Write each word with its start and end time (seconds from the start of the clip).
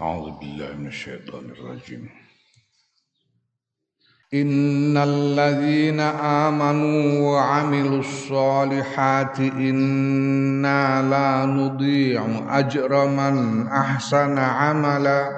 أعوذ 0.00 0.30
بالله 0.30 0.72
من 0.72 0.86
الشيطان 0.86 1.44
الرجيم. 1.44 2.08
إن 4.34 4.96
الذين 4.96 6.00
آمنوا 6.00 7.20
وعملوا 7.20 8.00
الصالحات 8.00 9.40
إنا 9.40 11.02
لا 11.02 11.46
نضيع 11.46 12.24
أجر 12.58 13.06
من 13.06 13.66
أحسن 13.66 14.38
عملاً. 14.38 15.37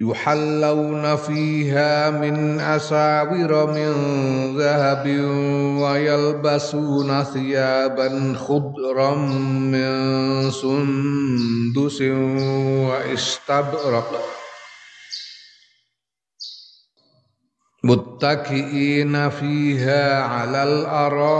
يحلون 0.00 1.16
فيها 1.16 2.10
من 2.10 2.60
أساور 2.60 3.72
من 3.72 3.92
ذهب 4.56 5.06
ويلبسون 5.80 7.24
ثيابا 7.24 8.34
خضرا 8.38 9.14
من 9.14 9.90
سندس 10.50 12.00
واستبرق. 12.88 14.24
متكئين 17.84 19.30
فيها 19.30 20.22
على 20.22 20.62
الأرائك. 20.62 21.30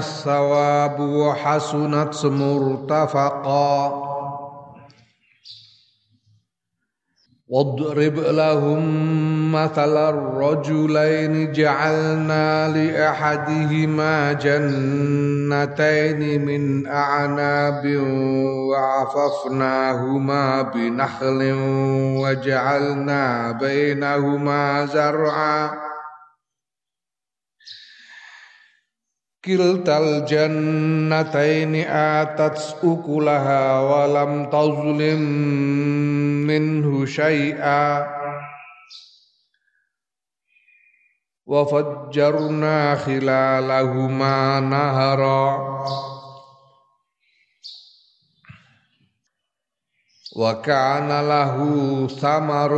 Sawabu 0.00 1.26
wa 1.26 1.34
hasunat 1.34 2.14
semurtafaqa 2.14 4.12
واضرب 7.52 8.16
لهم 8.18 8.82
مثل 9.52 9.96
الرجلين 9.96 11.52
جعلنا 11.52 12.68
لأحدهما 12.68 14.32
جنتين 14.32 16.20
من 16.44 16.86
أعناب 16.86 17.96
وعففناهما 18.72 20.62
بنخل 20.62 21.52
وجعلنا 22.22 23.52
بينهما 23.52 24.86
زرعا. 24.86 25.91
Kiltal 29.42 30.22
jannataini 30.22 31.82
atat 31.82 32.78
ukulaha 32.78 33.82
walam 33.90 34.46
tazlim 34.46 35.22
minhu 36.46 37.02
syai'a. 37.02 38.06
Wa 41.42 41.66
fajjarna 41.66 42.94
khilalahuma 43.02 44.62
nahara 44.62 46.11
وكان 50.36 51.08
له 51.28 51.56
ثمر 52.20 52.72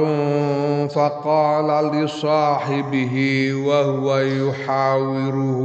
فقال 0.88 1.90
لصاحبه 1.90 3.16
وهو 3.54 4.18
يحاوره 4.18 5.60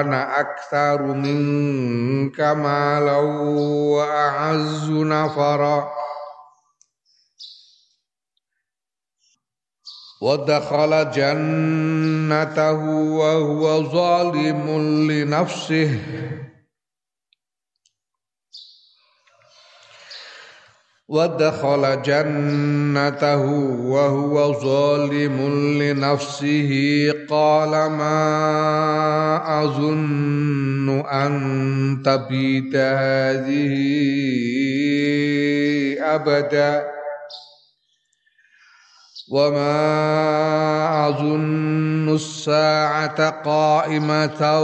أنا 0.00 0.40
أكثر 0.40 1.02
منك 1.02 2.40
مالا 2.40 3.16
وأعز 3.96 4.90
نفرا. 4.90 5.90
ودخل 10.22 11.10
جنته 11.10 12.72
وهو 12.94 13.82
ظالم 13.82 14.68
لنفسه. 15.10 16.00
ودخل 21.10 22.02
جنته 22.02 23.44
وهو 23.82 24.52
ظالم 24.62 25.38
لنفسه 25.82 26.70
قال 27.30 27.70
ما 27.70 28.22
أظن 29.64 31.00
أن 31.00 32.02
تبيت 32.04 32.76
هذه 32.76 33.74
أبداً 36.00 36.99
وما 39.30 41.08
أظن 41.08 42.14
الساعة 42.14 43.30
قائمة 43.30 44.60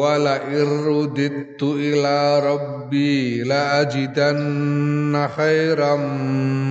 ولئن 0.00 0.86
رددت 0.86 1.62
إلى 1.62 2.40
ربي 2.52 3.42
لأجدن 3.42 5.28
خيرا 5.36 5.96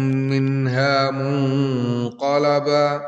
منها 0.06 1.12
منقلبا 1.12 3.02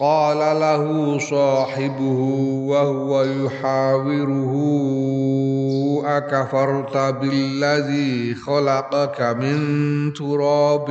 قال 0.00 0.38
له 0.38 1.18
صاحبه 1.18 2.20
وهو 2.70 3.22
يحاوره 3.22 4.52
أكفرت 6.06 6.96
بالذي 6.96 8.34
خلقك 8.34 9.20
من 9.20 9.58
تراب؟ 10.12 10.90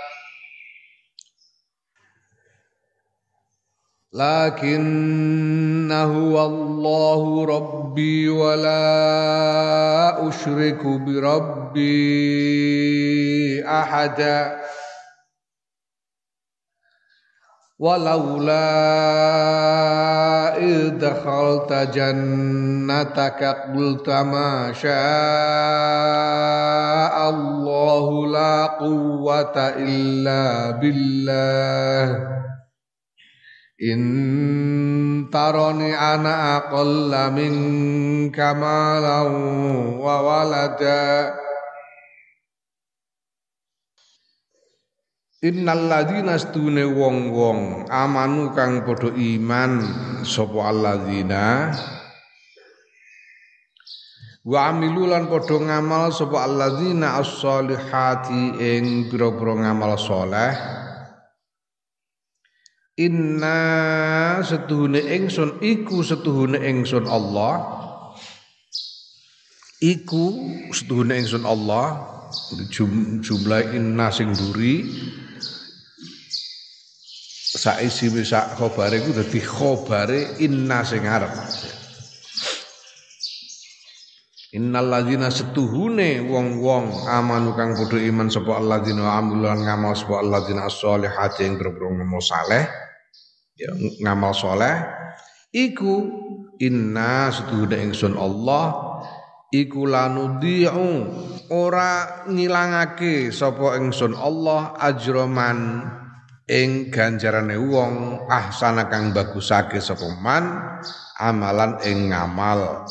لكن 4.13 5.91
هو 5.91 6.45
الله 6.45 7.45
ربي 7.45 8.29
ولا 8.29 8.79
أشرك 10.29 10.85
بربي 10.85 11.81
أحدا. 13.67 14.61
ولولا 17.79 18.53
إذ 20.57 20.89
دخلت 20.99 21.73
جنتك 21.73 23.43
قلت 23.75 24.09
ما 24.09 24.73
شاء 24.73 24.91
الله 27.29 28.27
لا 28.27 28.65
قوة 28.65 29.57
إلا 29.57 30.71
بالله. 30.71 32.41
In 33.81 35.25
taroni 35.33 35.89
ana 35.89 36.61
aqalla 36.61 37.33
minka 37.33 38.53
malan 38.53 39.33
wa 39.97 40.15
walada. 40.21 41.33
Innal 45.41 45.89
ladzina 45.89 46.37
stune 46.37 46.93
wong-wong 46.93 47.89
amanu 47.89 48.53
kang 48.53 48.85
padha 48.85 49.09
iman 49.17 49.81
sapa 50.29 50.69
alladzina. 50.69 51.73
Wa 54.45 54.69
amilu 54.69 55.09
lan 55.09 55.25
padha 55.25 55.57
ngamal 55.57 56.13
sapa 56.13 56.45
alladzina 56.45 57.17
as-solihati 57.17 58.61
ing 58.61 59.09
pira-pira 59.09 59.57
ngamal 59.57 59.97
saleh 59.97 60.80
Inna 62.99 64.43
setuhune 64.43 64.99
ingsun 64.99 65.63
iku 65.63 66.03
setuhune 66.03 66.59
ingsun 66.59 67.07
Allah. 67.07 67.79
Iku 69.79 70.35
setuhune 70.75 71.15
ingsun 71.15 71.47
Allah. 71.47 72.07
Jum, 72.71 73.19
jumlah 73.19 73.75
inna 73.75 74.07
sing 74.07 74.31
duri 74.31 74.87
saisi 77.51 78.07
sak 78.23 78.55
khobare 78.55 79.03
iku 79.03 79.11
dadi 79.11 79.43
khobare 79.43 80.39
inna 80.39 80.79
sing 80.87 81.03
arep 81.03 81.31
Innal 84.51 84.91
ladzina 84.91 85.31
setuhune 85.31 86.27
wong-wong 86.27 87.07
amanu 87.07 87.55
kang 87.55 87.71
padha 87.71 88.03
iman 88.03 88.27
sapa 88.27 88.59
alladzina 88.59 89.15
amilan 89.15 89.63
ngamal 89.63 89.95
sapa 89.95 90.19
alladzina 90.19 90.67
as-solihati 90.67 91.47
ing 91.47 91.55
grobro 91.55 91.87
ngamal 91.87 92.19
saleh. 92.19 92.67
Ya 93.55 93.71
ngamal 94.03 94.35
saleh. 94.35 94.75
Iku 95.55 96.03
inna 96.59 97.31
setuhune 97.31 97.79
ingsun 97.79 98.19
Allah 98.19 98.75
iku 99.55 99.87
lanudiu 99.87 101.07
ora 101.47 102.27
ngilangake 102.27 103.31
sapa 103.31 103.79
ingsun 103.79 104.19
Allah 104.19 104.75
ajroman 104.83 105.87
ing 106.51 106.91
ganjarane 106.91 107.55
wong 107.55 108.27
ahsana 108.27 108.91
kang 108.91 109.15
bagusake 109.15 109.79
sapa 109.79 110.11
man 110.19 110.75
amalan 111.23 111.79
ing 111.87 112.11
ngamal 112.11 112.83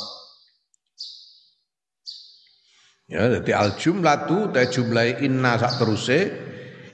Ya, 3.10 3.26
jadi 3.26 3.58
al 3.58 3.74
jumlatu 3.74 4.54
ta 4.54 4.70
jumlah 4.70 5.18
inna 5.18 5.58
sak 5.58 5.82
teruse 5.82 6.30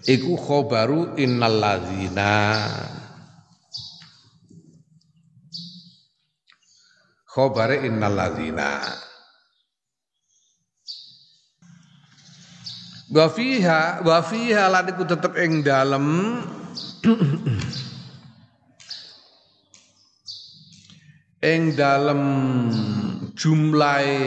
iku 0.09 0.33
khobaru 0.41 1.13
innal 1.21 1.61
ladzina. 1.61 2.65
Khobare 7.29 7.85
innal 7.85 8.17
ladzina. 8.17 8.81
Wa 13.13 13.29
fiha 13.29 14.01
wa 14.01 14.19
fiha 14.25 14.73
lan 14.73 14.89
iku 14.89 15.05
tetep 15.05 15.37
ing 15.37 15.61
dalem 15.61 16.41
ing 21.45 21.77
dalem 21.77 22.23
jumlahe 23.37 24.25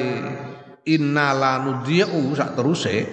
innala 0.90 1.62
nudiu 1.62 2.34
sak 2.34 2.58
teruse 2.58 3.06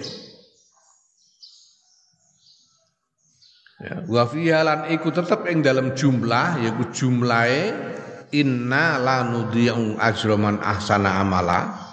ya 3.77 4.01
wa 4.09 4.25
fiha 4.25 4.89
iku 4.89 5.13
tetep 5.13 5.45
ing 5.53 5.61
dalam 5.61 5.93
jumlah 5.93 6.57
yaiku 6.65 6.89
jumlahe 6.89 7.97
inna 8.31 8.99
la 8.99 9.23
nudiu 9.23 9.95
ajraman 9.99 10.59
ahsana 10.59 11.21
amala. 11.21 11.85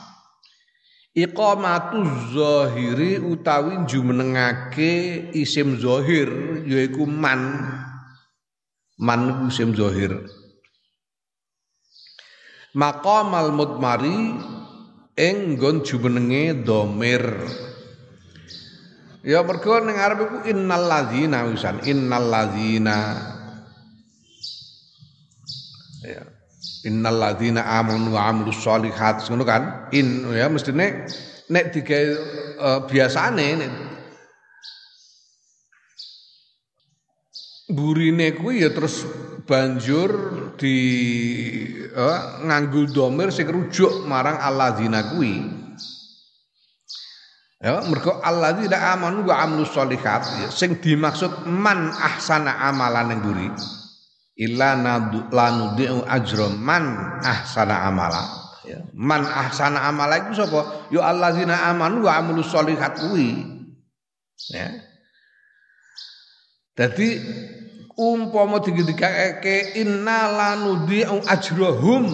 Iqamatu 1.15 2.03
zahiri 2.35 3.23
utawi 3.23 3.87
jumenengake 3.87 5.31
isim 5.39 5.79
zahir 5.79 6.27
yaiku 6.67 7.07
man. 7.07 7.71
Man 8.99 9.47
isim 9.47 9.79
zahir. 9.79 10.27
Maqamal 12.75 13.55
mudmari 13.55 14.35
ing 15.15 15.55
nggon 15.55 15.87
jumenenge 15.87 16.67
domir. 16.67 17.23
Ya 19.25 19.41
mergo 19.41 19.81
ning 19.81 19.97
arep 19.97 20.19
iku 20.21 20.39
innal 20.53 20.85
ladzina 20.85 21.49
wisan 21.49 21.81
innal 21.89 22.29
ladzina. 22.29 22.99
Ya 26.05 26.23
innal 26.85 27.17
ladzina 27.17 27.65
amanu 27.65 28.13
wa 28.13 28.29
amilus 28.29 28.61
solihat 28.61 29.25
ngono 29.25 29.45
kan? 29.49 29.89
In 29.97 30.29
ya 30.29 30.53
mestine 30.53 31.09
nek 31.49 31.65
digawe 31.73 32.13
uh, 32.61 32.81
biasane 32.85 33.49
nek 33.57 33.73
burine 37.73 38.37
kuwi 38.37 38.61
ya 38.61 38.71
terus 38.73 39.09
banjur 39.49 40.13
di 40.57 40.77
nganggo 42.45 42.91
domir 42.91 43.31
sing 43.31 43.47
rujuk 43.51 44.07
marang 44.07 44.39
alladzina 44.39 45.15
kuwi. 45.15 45.63
Ya 47.65 47.81
mergo 47.89 48.21
alladzina 48.21 48.93
amanu 48.93 49.25
wa 49.25 49.41
amilus 49.41 49.73
solihat 49.73 50.21
ya, 50.37 50.49
sing 50.53 50.77
dimaksud 50.85 51.49
man 51.49 51.97
ahsana 51.97 52.61
amalan 52.61 53.09
ning 53.09 53.21
buri 53.25 53.49
illa 54.37 54.77
lanudi'u 55.33 56.05
ajra 56.05 56.53
man 56.53 56.85
ahsana 57.25 57.89
amala. 57.89 58.21
Ya 58.69 58.85
man 58.93 59.25
ahsana 59.25 59.81
amala 59.89 60.21
iku 60.21 60.37
sapa? 60.37 60.93
Ya 60.93 61.09
alladzina 61.09 61.73
amanu 61.73 62.05
wa 62.05 62.21
amilus 62.21 62.53
solihat 62.53 63.01
kuwi. 63.01 63.33
Ya. 64.53 64.69
Dadi 66.77 67.23
umpama 67.99 68.59
digedhekake 68.63 69.79
inna 69.79 70.31
lanudhi'u 70.31 71.23
ajrahum 71.27 72.05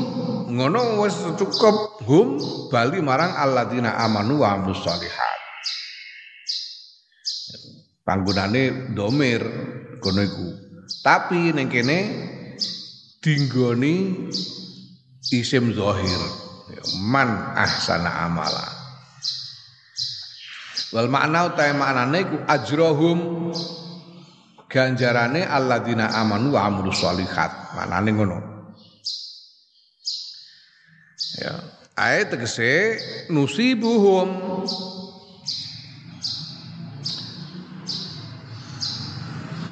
ngono 0.50 1.03
wis 1.05 1.17
cukup 1.37 2.00
hum 2.05 2.41
bali 2.69 3.00
marang 3.00 3.32
alladzina 3.37 3.97
amanu 4.00 4.44
wa 4.44 4.56
amilus 4.56 4.82
solihat 4.85 5.41
panggonane 8.11 8.91
domir 8.91 9.38
kono 10.03 10.21
iku. 10.27 10.49
Tapi 11.06 11.55
ning 11.55 11.71
kene 11.71 11.99
dinggoni 13.23 14.27
isim 15.31 15.71
zahir. 15.71 16.23
Man 16.99 17.55
ahsana 17.55 18.27
amala. 18.27 18.67
Wal 20.91 21.06
makna 21.06 21.47
utawa 21.55 21.73
maknane 21.77 22.19
ku 22.27 22.37
ajrahum 22.50 23.19
ganjarane 24.70 25.43
alladzina 25.43 26.14
amanu 26.14 26.55
wa 26.55 26.70
amilus 26.70 27.02
sholihat. 27.02 27.75
Manane 27.75 28.11
ngono. 28.14 28.38
Ya. 31.43 31.55
Ayat 31.99 32.32
tegese 32.32 32.96
nusibuhum. 33.28 34.31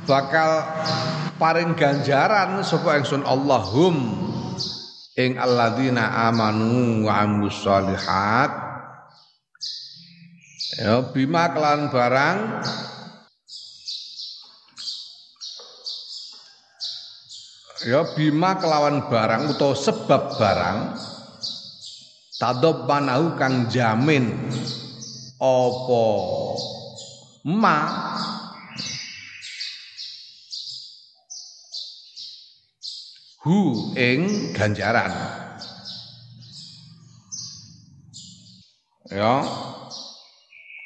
Bakal 0.05 0.51
paring 1.39 1.79
ganjaran 1.79 2.61
sapa 2.67 2.99
ingsun 2.99 3.23
Allahum. 3.23 4.27
Ing 5.15 5.39
alladzina 5.39 6.27
amanu 6.27 7.07
wa 7.07 7.23
amilus 7.23 7.63
sholihat. 7.63 8.51
Ya 10.79 11.01
bima 11.11 11.51
kelan 11.55 11.91
barang 11.91 12.39
ya 17.87 18.03
bima 18.19 18.59
kelawan 18.59 19.07
barang 19.07 19.55
utawa 19.55 19.75
sebab 19.79 20.23
barang 20.35 20.79
tadob 22.39 22.91
manahu 22.91 23.39
kang 23.39 23.71
jamin 23.71 24.35
apa 25.39 26.07
ma 27.47 27.79
hu 33.49 33.95
ing 33.95 34.53
ganjaran. 34.53 35.09
Ya 39.09 39.41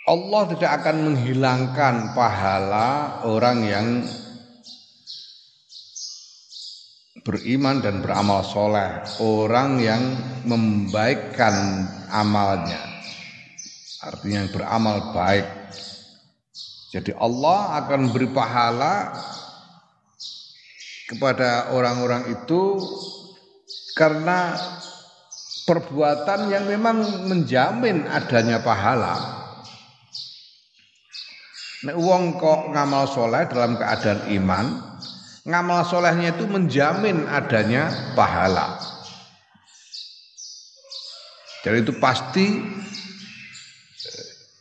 Allah 0.06 0.42
tidak 0.54 0.70
akan 0.82 0.96
menghilangkan 1.10 2.14
pahala 2.14 3.18
orang 3.26 3.58
yang 3.66 3.86
beriman 7.22 7.78
dan 7.82 8.02
beramal 8.02 8.42
soleh. 8.42 9.02
Orang 9.22 9.78
yang 9.78 10.02
membaikkan 10.46 11.86
amalnya. 12.10 12.82
Artinya 14.02 14.46
yang 14.46 14.50
beramal 14.50 15.14
baik. 15.14 15.46
Jadi 16.92 17.14
Allah 17.16 17.80
akan 17.82 18.12
beri 18.12 18.28
pahala 18.28 19.16
kepada 21.08 21.72
orang-orang 21.72 22.28
itu 22.36 22.76
karena 23.96 24.52
perbuatan 25.64 26.52
yang 26.52 26.68
memang 26.68 27.28
menjamin 27.30 28.04
adanya 28.10 28.60
pahala. 28.60 29.40
Nek 31.82 31.98
wong 31.98 32.38
kok 32.38 32.70
ngamal 32.70 33.10
soleh 33.10 33.48
dalam 33.50 33.74
keadaan 33.74 34.30
iman 34.38 34.91
ngamal 35.42 35.82
solehnya 35.86 36.34
itu 36.34 36.46
menjamin 36.46 37.26
adanya 37.26 38.14
pahala. 38.14 38.78
Jadi 41.62 41.76
itu 41.86 41.94
pasti 42.02 42.46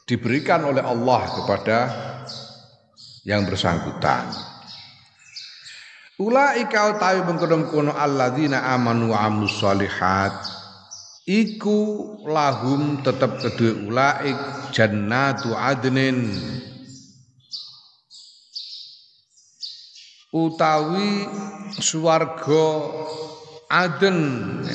diberikan 0.05 0.61
oleh 0.69 0.85
Allah 0.85 1.21
kepada 1.41 1.79
yang 3.25 3.45
bersangkutan. 3.45 4.29
Ulaika 6.21 6.93
utawi 6.93 7.25
mengkono-kono 7.25 7.97
alladzina 7.97 8.69
amanu 8.69 9.09
wa 9.09 9.25
amilus 9.25 9.57
solihat 9.57 10.37
iku 11.25 12.13
lahum 12.29 13.01
tetap 13.01 13.41
kedua 13.41 13.73
ulaik 13.89 14.37
jannatu 14.69 15.57
adnin 15.57 16.29
utawi 20.31 21.27
swarga 21.75 22.65
Aden. 23.71 24.19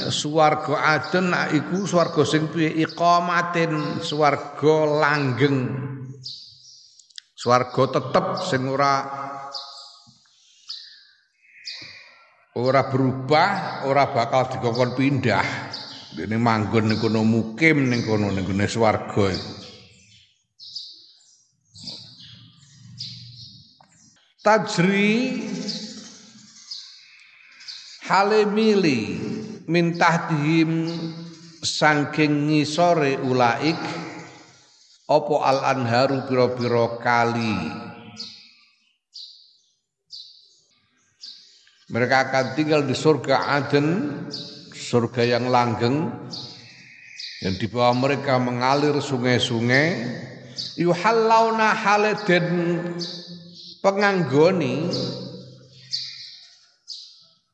Swarga 0.09 0.97
Aden 0.97 1.37
iku 1.53 1.85
swarga 1.85 2.25
sing 2.25 2.49
piye? 2.49 2.73
Iqamatin 2.81 4.01
swarga 4.01 4.77
langgeng. 4.89 5.69
Swarga 7.37 7.83
tetep 7.93 8.27
sing 8.49 8.65
ora 8.65 9.05
ora 12.57 12.89
berubah 12.89 13.85
ora 13.85 14.09
bakal 14.09 14.49
dikongkon 14.57 14.97
pindah. 14.97 15.47
Ini 16.17 16.41
manggon 16.41 16.89
ning 16.89 16.97
mukim 17.29 17.93
ning 17.93 18.01
kono 18.09 18.33
ning 18.33 18.49
gone 18.49 18.65
swarga 18.65 19.29
iku 19.29 19.56
tajri 24.47 25.43
hale 28.07 28.47
mili 28.47 29.19
min 29.67 29.99
tahtihim 29.99 30.87
saking 31.67 32.47
ngisore 32.47 33.19
ulaik 33.27 33.75
apa 35.11 35.35
al 35.43 35.59
anharu 35.75 36.31
pira-pira 36.31 37.03
kali. 37.03 37.59
Mereka 41.91 42.17
akan 42.31 42.47
tinggal 42.59 42.83
di 42.87 42.95
surga 42.95 43.51
Aden 43.63 43.87
surga 44.71 45.23
yang 45.39 45.51
langgeng 45.51 46.07
yang 47.43 47.55
di 47.59 47.67
bawah 47.67 47.95
mereka 47.95 48.39
mengalir 48.39 48.95
sungai-sungai. 48.99 50.23
Yuhallauna 50.79 51.75
haleden 51.75 52.47
penganggoni 53.81 54.89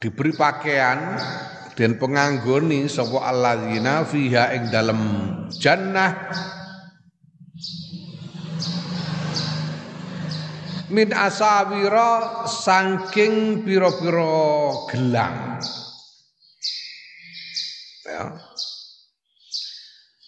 diberi 0.03 0.33
pakaian 0.35 1.19
dan 1.79 1.97
penganggoni 1.97 2.91
sapa 2.91 3.23
alladzina 3.33 4.03
fiha 4.03 4.53
ing 4.59 4.69
dalam 4.69 5.01
jannah. 5.55 6.13
Min 10.93 11.09
asawira 11.09 12.45
saking 12.45 13.65
pira-pira 13.65 14.85
gelang. 14.93 15.57
Ya 18.05 18.52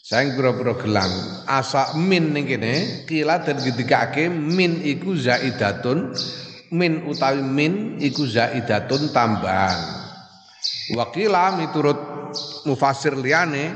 Saing 0.05 0.37
pira-pira 0.37 0.77
gelang. 0.77 1.09
Asa 1.49 1.97
min 1.97 2.37
ning 2.37 2.45
kene 2.45 3.09
kila 3.09 3.41
dan 3.41 3.57
ake 3.65 4.29
min 4.29 4.85
iku 4.85 5.17
zaidatun. 5.17 6.13
Min 6.77 7.09
utawi 7.09 7.41
min 7.41 7.97
iku 7.97 8.29
zaidatun 8.29 9.09
tambahan. 9.17 9.81
Wakila 10.93 11.57
miturut 11.57 11.97
mufasir 12.69 13.17
liyane 13.17 13.73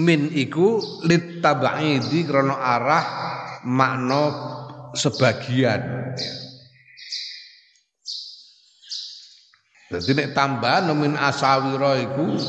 min 0.00 0.32
iku 0.32 0.80
litabaidi 1.04 2.24
krana 2.24 2.56
arah 2.56 3.06
makna 3.68 4.22
sebagian. 4.96 6.16
Jadi 9.92 10.24
nek 10.24 10.32
tambahan 10.32 10.88
min 10.96 11.20
asawira 11.20 12.00
iku 12.00 12.40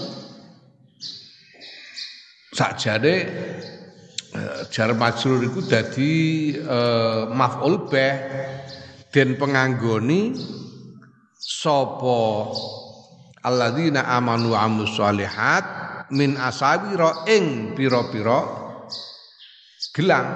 sakjane 2.52 3.16
eh, 4.36 4.62
jar 4.68 4.92
majrur 4.92 5.40
iku 5.48 5.64
dadi 5.64 6.14
eh, 6.60 7.24
maf'ul 7.32 7.88
bih. 7.88 8.14
Den 9.12 9.36
penganggoni 9.36 10.32
sapa 11.36 12.48
alladzina 13.44 14.08
amanu 14.08 14.56
wa 14.56 14.64
amilus 14.64 14.96
solihat 14.96 15.66
min 16.16 16.40
asawira 16.40 17.28
ing 17.28 17.76
pira-pira 17.76 18.40
gelang. 19.92 20.28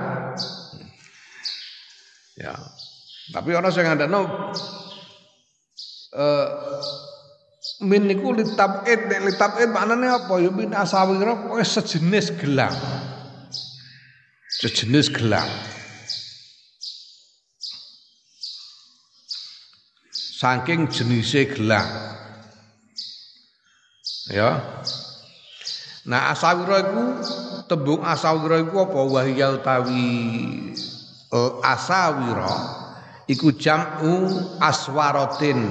Ya. 2.35 2.51
Tapi 3.31 3.49
ana 3.55 3.71
sing 3.71 3.87
ngandakno 3.87 4.21
eh 6.19 6.47
min 7.81 8.07
niku 8.07 8.31
litabid 8.31 9.09
nek 9.09 9.21
litabid 9.29 9.69
maknane 9.73 10.07
apa 10.09 10.33
ya 10.41 10.49
min 10.53 10.71
asawira 10.71 11.35
pokoke 11.37 11.65
sejenis 11.65 12.35
gelang 12.39 12.75
sejenis 14.61 15.11
gelang 15.11 15.49
saking 20.35 20.91
jenise 20.91 21.47
gelang. 21.47 21.89
Ya. 24.29 24.61
Nah 26.05 26.35
asawira 26.35 26.85
iku 26.85 27.03
tembung 27.65 28.05
asawira 28.05 28.61
iku 28.61 28.85
apa 28.85 28.99
wahya 29.09 29.57
utawi 29.57 30.05
asawira 31.63 32.53
iku 33.31 33.55
jam'u 33.55 34.29
aswaratin. 34.61 35.61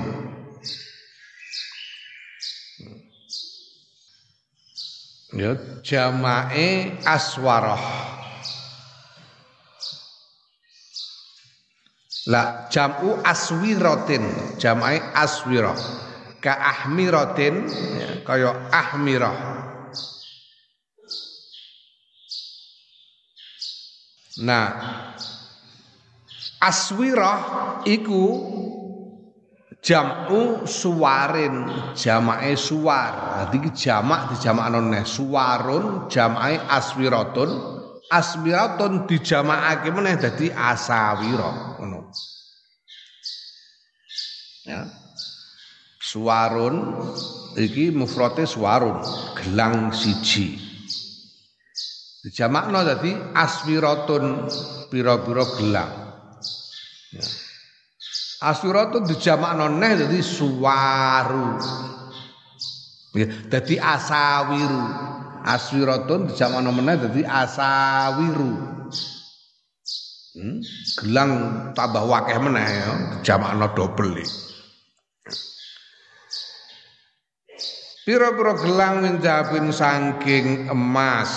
Ya, 5.35 5.59
jamae 5.83 6.95
aswarah. 7.03 7.83
La 12.31 12.71
jam'u 12.71 13.19
aswiratin, 13.27 14.23
jamai 14.63 15.03
aswirah. 15.13 15.75
Ka 16.39 16.55
ahmiratin 16.55 17.67
ya, 17.99 18.11
kaya 18.23 18.55
ahmirah. 18.71 19.37
Nah, 24.41 24.71
aswirah 26.63 27.39
iku 27.85 28.23
jam'u 29.85 30.65
suwarin, 30.65 31.69
jamae 31.93 32.57
suwar. 32.57 33.45
Dadi 33.53 33.69
jamak 33.77 34.33
dijamakno 34.33 34.81
neh 34.81 35.05
suwarun, 35.05 36.09
jamae 36.09 36.57
aswiratun, 36.57 37.51
aswiratun 38.09 39.05
dijamakake 39.05 39.93
meneh 39.93 40.17
dadi 40.17 40.49
asawira 40.49 41.77
ngono. 41.77 42.09
Ya. 44.65 44.89
Suwarun 46.01 47.05
iki 47.61 47.93
mufrate 47.93 48.49
suwarun, 48.49 49.05
gelang 49.37 49.93
siji. 49.93 50.57
Dijamakno 52.25 52.81
dadi 52.81 53.13
aswiratun 53.37 54.49
pira-pira 54.89 55.45
gelang. 55.61 55.93
Ya. 57.13 57.44
Aswiratun 58.45 59.09
dijamakno 59.09 59.73
neh 59.73 60.05
dadi 60.05 60.21
suwaru. 60.21 61.57
Dadi 63.49 63.81
asawiru. 63.81 64.85
Aswiratun 65.45 66.29
dijamakno 66.29 66.71
meneh 66.77 66.97
dadi 67.01 67.23
asawiru. 67.25 68.53
Hmm? 70.35 70.59
Gelang 71.01 71.31
tambah 71.79 72.05
wakeh 72.05 72.37
meneh 72.43 72.67
ya, 72.67 72.93
dijamakno 73.17 73.71
dobel 73.73 74.19
iki. 74.19 74.45
Pira-pira 78.05 78.53
gelang 78.61 79.01
menjapin 79.01 79.73
saking 79.73 80.69
emas. 80.69 81.33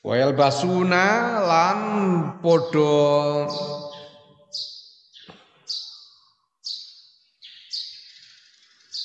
Wael 0.00 0.32
basuna 0.32 1.36
lan 1.44 1.78
podo 2.40 3.44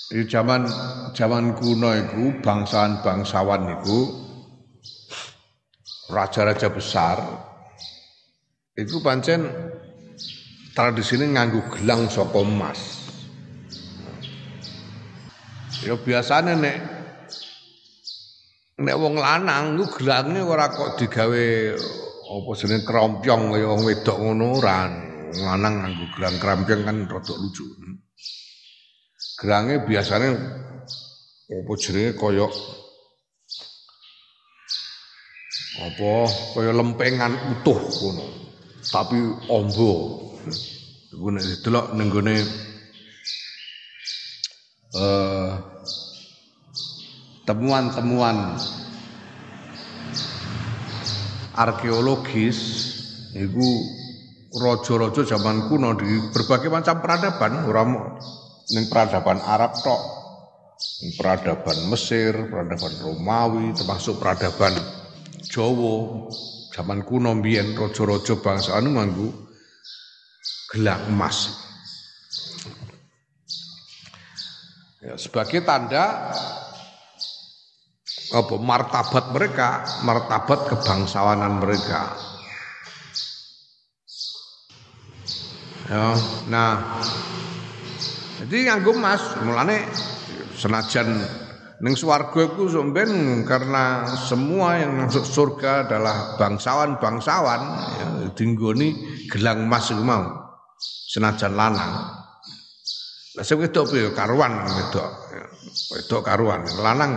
di 0.08 0.24
zaman 0.24 0.64
zaman 1.12 1.52
kuno 1.60 1.92
itu 1.92 2.40
bangsawan-bangsawan 2.40 3.76
itu 3.76 4.00
raja-raja 6.16 6.72
besar 6.72 7.20
itu 8.80 9.04
pancen 9.04 9.52
tradisi 10.72 11.20
ini 11.20 11.36
nganggu 11.36 11.60
gelang 11.76 12.08
saka 12.08 12.40
emas. 12.40 13.04
Ya 15.84 16.00
biasanya 16.00 16.56
nek 16.56 16.95
nek 18.76 18.96
wong 19.00 19.16
lanang 19.16 19.80
ku 19.80 19.86
gelange 20.00 20.44
ora 20.44 20.68
kok 20.68 21.00
digawe 21.00 21.46
apa 22.26 22.50
jenenge 22.60 22.84
kerompyong 22.84 23.44
kaya 23.56 23.66
wong 23.72 23.82
wedok 23.88 24.18
ngono. 24.20 24.60
Lanang 25.36 25.74
nganggo 25.84 26.06
gelang 26.16 26.36
kerompyong 26.40 26.82
kan 26.84 26.98
rada 27.08 27.34
lucu. 27.40 27.64
Gelange 29.40 29.84
biasanya 29.88 30.30
apa 31.48 31.72
jenenge 31.80 32.12
kaya 32.20 32.48
apa 35.80 36.12
kaya 36.56 36.72
lempengan 36.76 37.34
utuh 37.56 37.80
ngono. 37.80 38.26
Tapi 38.86 39.18
ombo 39.50 40.24
Iku 41.16 41.32
nek 41.32 41.64
delok 41.64 41.96
ning 41.96 42.12
gone 42.12 42.36
eh, 45.00 45.52
temuan-temuan 47.46 48.58
arkeologis 51.56 52.58
itu 53.38 53.68
rojo-rojo 54.56 55.22
zaman 55.24 55.70
kuno 55.70 55.94
di 55.96 56.10
berbagai 56.34 56.74
macam 56.74 57.00
peradaban. 57.00 57.70
Ora 57.70 57.84
ning 58.74 58.86
peradaban 58.90 59.40
Arab 59.46 59.86
tok. 59.86 60.02
Peradaban 60.96 61.86
Mesir 61.92 62.34
peradaban 62.50 62.94
Romawi 62.98 63.78
termasuk 63.78 64.18
peradaban 64.18 64.74
Jawa. 65.52 66.28
Zaman 66.74 67.06
kuno 67.06 67.40
mbiyen 67.40 67.78
rojo-rojo 67.78 68.42
bangsa 68.42 68.76
anu 68.76 68.98
nganggo 68.98 69.30
gelang 70.74 71.08
emas. 71.08 71.62
Ya, 75.06 75.14
sebagai 75.22 75.62
tanda 75.62 76.34
apa 78.34 78.56
martabat 78.58 79.30
mereka, 79.30 79.86
martabat 80.02 80.66
kebangsawanan 80.72 81.62
mereka. 81.62 82.16
Ya, 85.86 86.18
nah, 86.50 86.82
jadi 88.42 88.74
nganggo 88.74 88.98
emas, 88.98 89.22
mulane 89.46 89.86
senajan 90.58 91.14
ning 91.78 91.94
swarga 91.94 92.50
iku 92.50 92.66
somben 92.72 93.44
karena 93.46 94.10
semua 94.18 94.82
yang 94.82 94.98
masuk 94.98 95.28
surga 95.28 95.86
adalah 95.86 96.40
bangsawan-bangsawan 96.42 97.62
ya, 98.02 98.08
dinggoni 98.34 98.96
gelang 99.30 99.70
emas 99.70 99.94
iku 99.94 100.02
mau. 100.02 100.26
Senajan 101.14 101.54
lanang. 101.54 101.92
Lah 103.36 103.44
sing 103.46 103.62
wedok 103.62 103.94
karuan 104.18 104.66
wedok. 104.66 105.12
Ya, 105.30 105.46
wedok 105.94 106.22
karuan, 106.26 106.66
lanang. 106.82 107.12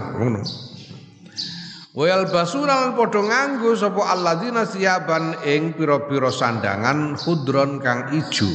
Wayal 1.96 2.28
basuna 2.28 2.84
lan 2.84 2.92
padha 2.92 3.24
nganggo 3.24 3.72
sapa 3.72 4.12
alladzina 4.12 4.68
siyaban 4.68 5.40
ing 5.40 5.72
pira-pira 5.72 6.28
sandangan 6.28 7.16
khudron 7.16 7.80
kang 7.80 8.12
ijo. 8.12 8.48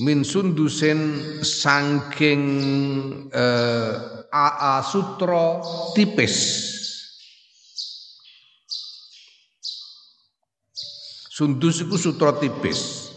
Min 0.00 0.24
sundusen 0.24 1.20
saking 1.44 2.42
eh, 3.28 3.92
aa 4.32 4.80
sutra 4.80 5.60
tipis. 5.92 6.36
Sundus 11.36 11.84
iku 11.84 12.00
sutra 12.00 12.32
tipis. 12.40 13.12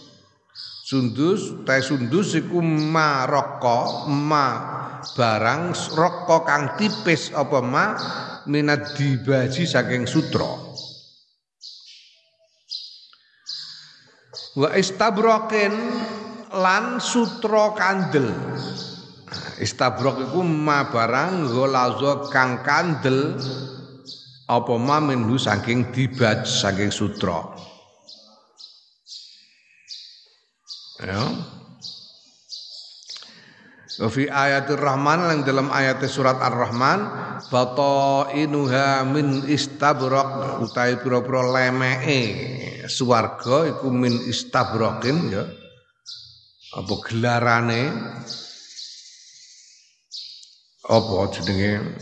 Sundus, 0.84 1.64
teh 1.64 1.80
sundus 1.80 2.36
iku 2.36 2.60
ma 2.60 3.24
roko, 3.24 4.10
ma 4.10 4.48
barang 5.16 5.72
roko 5.96 6.44
kang 6.44 6.76
tipis 6.76 7.32
apa 7.32 7.60
ma 7.64 7.86
minat 8.50 8.98
dibaji 8.98 9.70
saking 9.70 10.10
sutra. 10.10 10.50
Wa 14.58 14.74
istabrokin 14.74 15.72
lan 16.58 16.98
sutra 16.98 17.78
kandel. 17.78 18.34
Istabrok 19.62 20.32
iku 20.32 20.42
ma 20.42 20.90
barang 20.90 21.54
golazo 21.54 22.32
kang 22.34 22.66
kandel 22.66 23.38
apa 24.50 24.74
ma 24.82 24.98
minhu 24.98 25.38
saking 25.38 25.94
dibaj 25.94 26.50
saking 26.50 26.90
sutra. 26.90 27.46
Ya 31.00 31.24
fi 34.08 34.32
ayatul 34.32 34.80
Rahman 34.80 35.28
yang 35.28 35.40
dalam 35.44 35.68
ayat 35.76 36.00
surat 36.08 36.40
Ar-Rahman 36.40 37.00
bato 37.52 38.32
inuha 38.32 39.04
min 39.04 39.44
istabrok 39.44 40.64
utai 40.64 40.96
pira-pira 41.04 41.44
lemeke 41.44 42.22
swarga 42.88 43.68
iku 43.68 43.92
min 43.92 44.16
istabrokin 44.24 45.18
ya. 45.36 45.44
Apa 46.80 46.94
gelarane? 47.12 47.92
Apa 50.88 51.16
jenenge? 51.36 52.00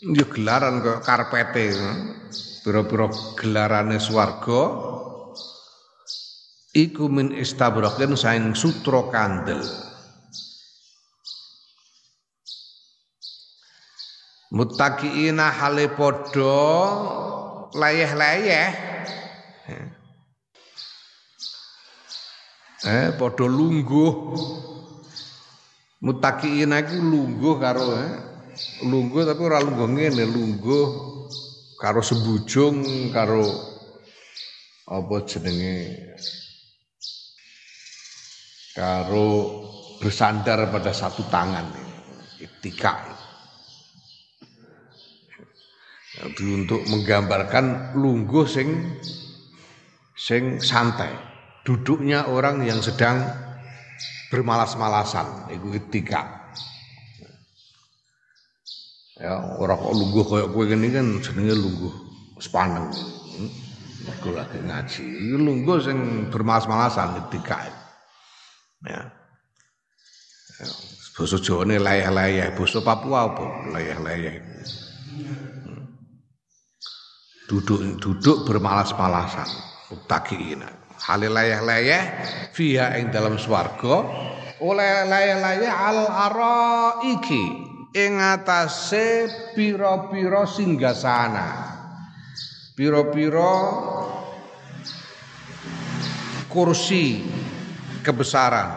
Ya 0.00 0.24
gelaran 0.24 0.80
kok 0.80 1.04
karpete 1.04 1.76
pira-pira 2.64 3.12
gelarane 3.36 4.00
swarga 4.00 4.62
iku 6.72 7.12
min 7.12 7.36
istabrokin 7.36 8.16
saing 8.16 8.56
sutra 8.56 9.12
kandel 9.12 9.89
Mutakiina 14.50 15.54
hale 15.54 15.86
padha 15.94 16.58
layeh-layeh. 17.70 18.70
Eh 22.82 23.06
padha 23.14 23.46
lungguh. 23.46 24.12
Mutakiina 26.02 26.82
iku 26.82 26.96
lungguh 26.98 27.54
karo 27.60 27.86
eh. 27.94 28.12
lungguh 28.84 29.24
tapi 29.24 29.40
ora 29.40 29.62
lungguh 29.62 29.88
ngene, 29.88 30.24
lungguh 30.26 30.86
karo 31.80 32.04
sembujung 32.04 33.08
karo 33.08 33.48
apa 34.90 35.16
jenenge 35.24 36.10
karo 38.76 39.28
bersandar 40.02 40.68
pada 40.68 40.92
satu 40.92 41.24
tangan 41.30 41.72
itika 42.36 43.19
untuk 46.28 46.84
menggambarkan 46.88 47.96
lungguh 47.96 48.44
sing 48.44 48.68
sing 50.12 50.60
santai. 50.60 51.08
Duduknya 51.64 52.28
orang 52.28 52.64
yang 52.64 52.80
sedang 52.84 53.24
bermalas-malasan. 54.28 55.52
Itu 55.52 55.72
ketika. 55.80 56.40
Ya 59.20 59.36
orang 59.36 59.76
kok 59.76 59.94
lungguh 59.96 60.24
kayak 60.24 60.48
gue 60.48 60.64
gini 60.64 60.88
kan 60.92 61.06
jenenge 61.20 61.54
lungguh 61.56 61.94
sepaneng. 62.40 62.88
Gue 64.20 64.32
lagi 64.32 64.60
ngaji. 64.60 65.04
Lungguh 65.36 65.76
sing 65.80 65.98
bermalas-malasan 66.32 67.20
ketika. 67.28 67.68
Ya, 68.80 69.12
ya 70.56 70.68
Basa 71.20 71.36
ini 71.36 71.76
layah-layah, 71.76 72.56
basa 72.56 72.80
Papua 72.80 73.28
apa 73.28 73.68
layah-layah 73.76 74.40
duduk 77.50 77.98
duduk 77.98 78.46
bermalas-malasan. 78.46 79.50
Takiina 80.06 80.70
halil 81.02 81.34
layah-layah 81.34 82.02
fiha 82.54 82.94
ing 83.02 83.10
dalam 83.10 83.34
swarga. 83.34 84.06
Oleh 84.62 85.08
layah-layah 85.10 85.72
al 85.74 86.00
araiki 86.30 87.44
ing 87.90 88.22
atase 88.22 89.26
pira-pira 89.58 90.46
singgasana 90.46 91.48
pira-pira 92.78 93.54
kursi 96.46 97.26
kebesaran 98.06 98.68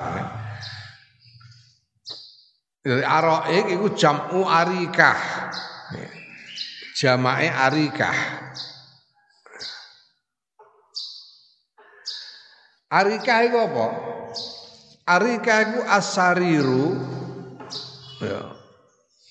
Araik 2.84 3.80
itu 3.80 3.96
jam'u 3.96 4.44
arikah 4.44 5.16
Jamae 6.94 7.50
arikah 7.50 8.44
Arika 12.94 13.42
itu 13.42 13.58
apa? 13.58 13.88
Arika 15.10 15.56
itu 15.66 15.80
asariru 15.90 16.94
ya. 18.22 18.54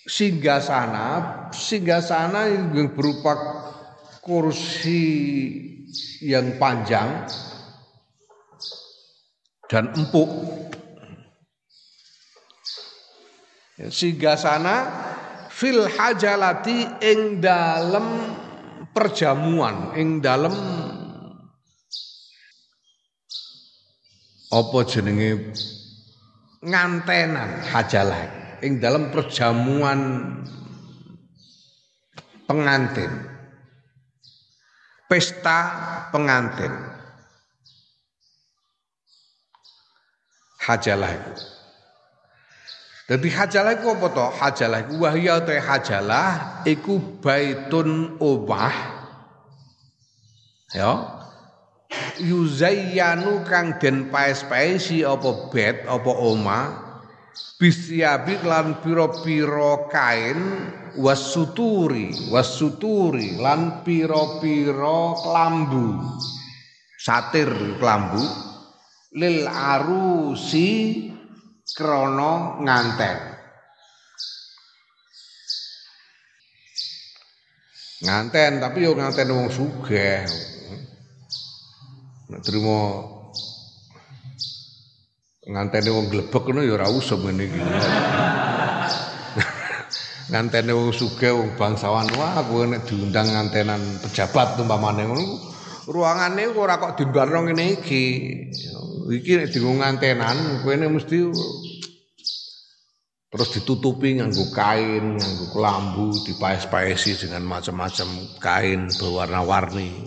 Singgasana, 0.02 1.06
singgasana 1.54 2.50
yang 2.50 2.90
berupa 2.90 3.38
kursi 4.18 5.06
yang 6.26 6.58
panjang 6.58 7.22
dan 9.70 9.94
empuk. 9.94 10.26
Ya, 13.78 13.94
singgasana 13.94 14.76
fil 15.62 15.86
hajalati 15.86 16.98
ing 17.06 17.38
dalem 17.38 18.34
perjamuan, 18.90 19.94
ing 19.94 20.18
dalem 20.18 20.50
apa 24.50 24.78
jenenge? 24.90 25.54
Ngantenan 26.66 27.62
hajalah 27.70 28.58
ing 28.58 28.82
dalam 28.82 29.14
perjamuan 29.14 29.98
pengantin. 32.50 33.30
Pesta 35.06 35.58
pengantin. 36.10 36.74
Hajalah 40.62 41.10
Jadi 43.12 43.28
hajalah 43.28 43.76
iku 43.76 43.92
apa 43.92 44.06
to? 44.08 44.26
Hajalah 44.40 44.78
iku 44.88 44.94
wahya 45.04 45.44
te 45.44 45.60
hajalah 45.60 46.64
iku 46.64 46.96
baitun 47.20 48.16
omah. 48.16 48.72
Ya. 50.72 51.20
Yuzayyanu 52.24 53.44
kang 53.44 53.76
den 53.76 54.08
paes-paesi 54.08 55.04
apa 55.04 55.52
bet 55.52 55.84
apa 55.84 56.08
omah 56.08 56.64
bisyabi 57.60 58.40
lan 58.48 58.80
pira-pira 58.80 59.92
kain 59.92 60.40
wasuturi 60.96 62.32
wasuturi 62.32 63.36
lan 63.36 63.84
pira-pira 63.84 65.20
klambu 65.20 66.00
satir 66.96 67.52
klambu 67.76 68.24
lil 69.12 69.44
arusi 69.44 71.11
krana 71.76 72.60
nganten. 72.60 73.18
Nganten 78.02 78.58
tapi 78.58 78.82
yo 78.82 78.98
nganten 78.98 79.30
wong 79.30 79.48
sugih. 79.48 80.26
Nek 82.32 82.40
trimo 82.42 82.80
ngantene 85.42 85.90
wong 85.90 86.06
glebek 86.10 86.44
ngono 86.48 86.60
ya 86.66 86.74
ora 86.78 86.86
usum 86.90 87.22
ngene 87.22 87.44
iki. 87.46 87.60
ngantene 90.30 90.72
wong 90.74 90.90
sugih 90.90 91.34
wong 91.34 91.54
bangsawan 91.54 92.10
wah 92.18 92.42
kowe 92.42 92.66
nek 92.66 92.82
diundang 92.90 93.30
ngantenan 93.30 94.02
pejabat 94.02 94.58
umpamane 94.58 95.02
ngono 95.06 95.24
ruangane 95.86 96.50
ora 96.50 96.82
kok 96.82 96.98
dimbarno 96.98 97.46
ngene 97.46 97.64
iki. 97.78 98.04
Iki 99.10 99.30
nek 99.34 99.48
dienggo 99.50 99.82
ngantenan 99.82 100.62
kowe 100.62 100.74
mesti 100.78 101.18
terus 103.32 103.48
ditutupi 103.56 104.20
nganggo 104.20 104.52
kain, 104.52 105.16
nganggo 105.16 105.46
kelambu, 105.50 106.20
dipaes-paesi 106.28 107.16
dengan 107.16 107.48
macam-macam 107.48 108.08
kain 108.38 108.86
berwarna-warni. 109.00 110.04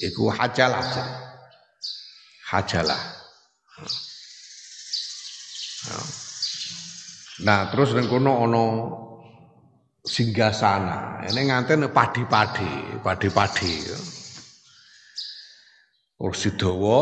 Iku 0.00 0.30
hajalah. 0.30 0.86
Hajalah. 2.54 3.02
Nah, 7.42 7.66
terus 7.74 7.92
ning 7.98 8.06
kono 8.06 8.46
ana 8.46 8.64
singgasana. 10.06 11.26
Ini 11.26 11.50
nganten 11.50 11.90
padi-padi, 11.90 13.02
padi-padi. 13.02 13.74
Kursi 16.14 16.54
dawa 16.54 16.98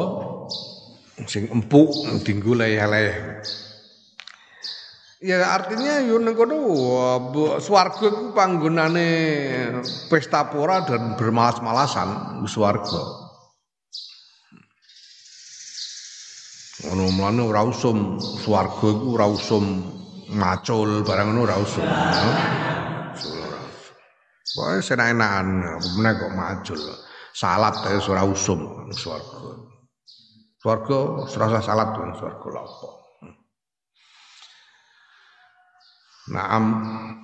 sing 1.27 1.51
empuk 1.51 1.91
dinggo 2.23 2.55
leyeh-leyeh. 2.55 3.43
Ya 5.23 5.55
artinya 5.55 6.03
yo 6.03 6.19
ning 6.19 6.35
kono 6.35 6.59
swarga 7.63 8.11
iku 8.11 8.35
panggonane 8.35 9.09
pesta 10.11 10.51
pora 10.51 10.83
dan 10.83 11.15
bermalas-malasan 11.15 12.43
swarga. 12.51 13.03
Ono 16.91 17.07
mlane 17.15 17.43
ora 17.47 17.63
usum 17.63 18.19
swarga 18.19 18.83
iku 18.83 19.15
ora 19.15 19.31
usum 19.31 19.87
macul 20.35 21.07
barang 21.07 21.31
ngono 21.31 21.47
ora 21.47 21.57
usum. 21.63 21.87
Pokoke 24.53 24.83
senak-enakan 24.83 25.81
kok 26.19 26.33
macul. 26.35 26.83
Salat 27.31 27.79
ae 27.87 27.97
ora 28.11 28.27
usum. 28.27 28.91
Swarga 30.63 31.27
serasa 31.27 31.59
salat 31.59 31.91
tuh 31.91 32.07
swarga 32.15 32.49
lha 32.55 32.65
Naam, 36.31 36.65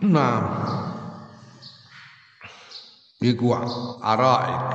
naam. 0.03 0.45
Iku 3.23 3.47
araik. 4.03 4.75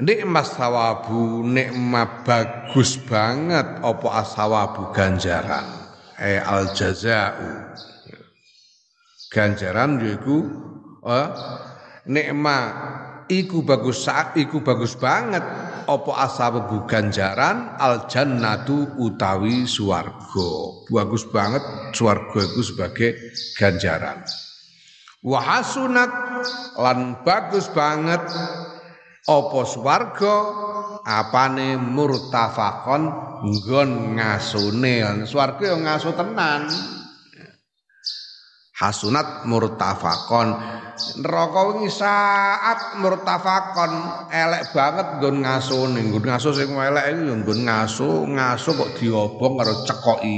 Nikmat 0.00 0.46
sawabu, 0.56 1.44
nikmat 1.44 2.24
bagus 2.24 2.96
banget 2.96 3.84
apa 3.84 4.08
asawabu 4.24 4.88
ganjaran. 4.96 5.68
Eh 6.16 6.40
al 6.40 6.72
jazau. 6.72 7.68
Ganjaran 9.28 10.00
yaiku 10.00 10.48
eh, 11.04 11.28
nikmat 12.08 12.72
iku 13.30 13.62
bagus 13.62 14.06
iku 14.38 14.62
bagus 14.62 14.98
banget. 14.98 15.44
Apa 15.82 16.30
asabu 16.30 16.86
ganjaran 16.86 17.74
al 17.74 18.06
jannatu 18.06 18.94
utawi 19.02 19.66
swarga. 19.66 20.50
Bagus 20.86 21.26
banget 21.26 21.62
swarga 21.90 22.38
itu 22.38 22.62
sebagai 22.62 23.10
ganjaran. 23.58 24.22
Wa 25.26 25.42
hasunat 25.42 26.10
lan 26.78 27.22
bagus 27.26 27.66
banget. 27.70 28.22
Apa 29.26 29.60
swarga? 29.66 30.34
Apane 31.02 31.74
murtafakon 31.78 33.02
nggon 33.42 34.18
ngasune. 34.18 35.26
Swarga 35.26 35.74
yang 35.74 35.82
ngaso 35.82 36.14
tenan 36.14 36.70
hasunat 38.72 39.44
murtafakon. 39.44 40.48
Neraka 41.20 41.60
wingi 41.72 41.90
saat 41.92 42.96
murtafakon. 43.00 43.92
Elek 44.32 44.72
banget 44.72 45.06
nggon 45.20 45.36
ngaso 45.44 45.88
nggon 45.92 46.24
ngaso 46.24 46.48
sing 46.56 46.72
elek 46.72 47.04
iku 47.12 47.32
nggon 47.36 47.60
ngaso. 47.68 48.08
Ngaso 48.28 48.68
kok 48.72 48.92
diobong 48.96 49.54
karo 49.60 49.74
cekoki 49.84 50.36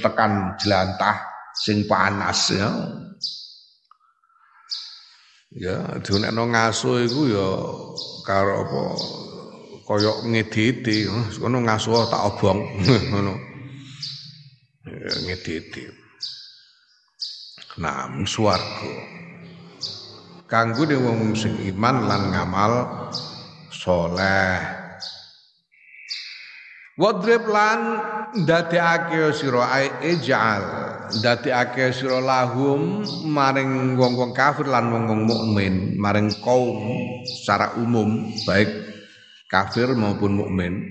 tekan 0.00 0.54
jelantah 0.58 1.16
sing 1.54 1.84
panas 1.90 2.40
ya. 2.54 2.70
Ya 5.54 5.78
dionekno 6.02 6.50
ngaso 6.50 6.98
iku 7.02 7.20
ya 7.30 7.48
karo 8.26 8.54
apa 8.66 8.82
kaya 9.84 10.12
ngediti 10.24 11.04
ngono 11.38 11.58
ngaso 11.62 12.08
tak 12.10 12.22
obong 12.34 12.58
ngono. 13.10 13.34
Ya 14.84 15.14
ngediti 15.26 16.03
Nah, 17.74 18.06
swarga. 18.22 18.94
Kanggo 20.46 20.86
ning 20.86 21.02
wong 21.02 21.34
sing 21.34 21.58
iman 21.74 22.06
lan 22.06 22.22
ngamal 22.30 22.72
soleh. 23.74 24.62
Wadrib 26.94 27.50
lan 27.50 27.80
ndadekake 28.38 29.34
sira 29.34 29.66
ijal 29.98 30.62
ndadekake 31.18 31.90
sira 31.90 32.22
lahum 32.22 33.02
maring 33.26 33.98
wong-wong 33.98 34.30
kafir 34.30 34.70
lan 34.70 34.94
wong-wong 34.94 35.26
mukmin 35.26 35.98
maring 35.98 36.30
kaum 36.38 36.78
secara 37.26 37.74
umum 37.82 38.30
baik 38.46 38.70
kafir 39.50 39.90
maupun 39.98 40.38
mukmin 40.38 40.86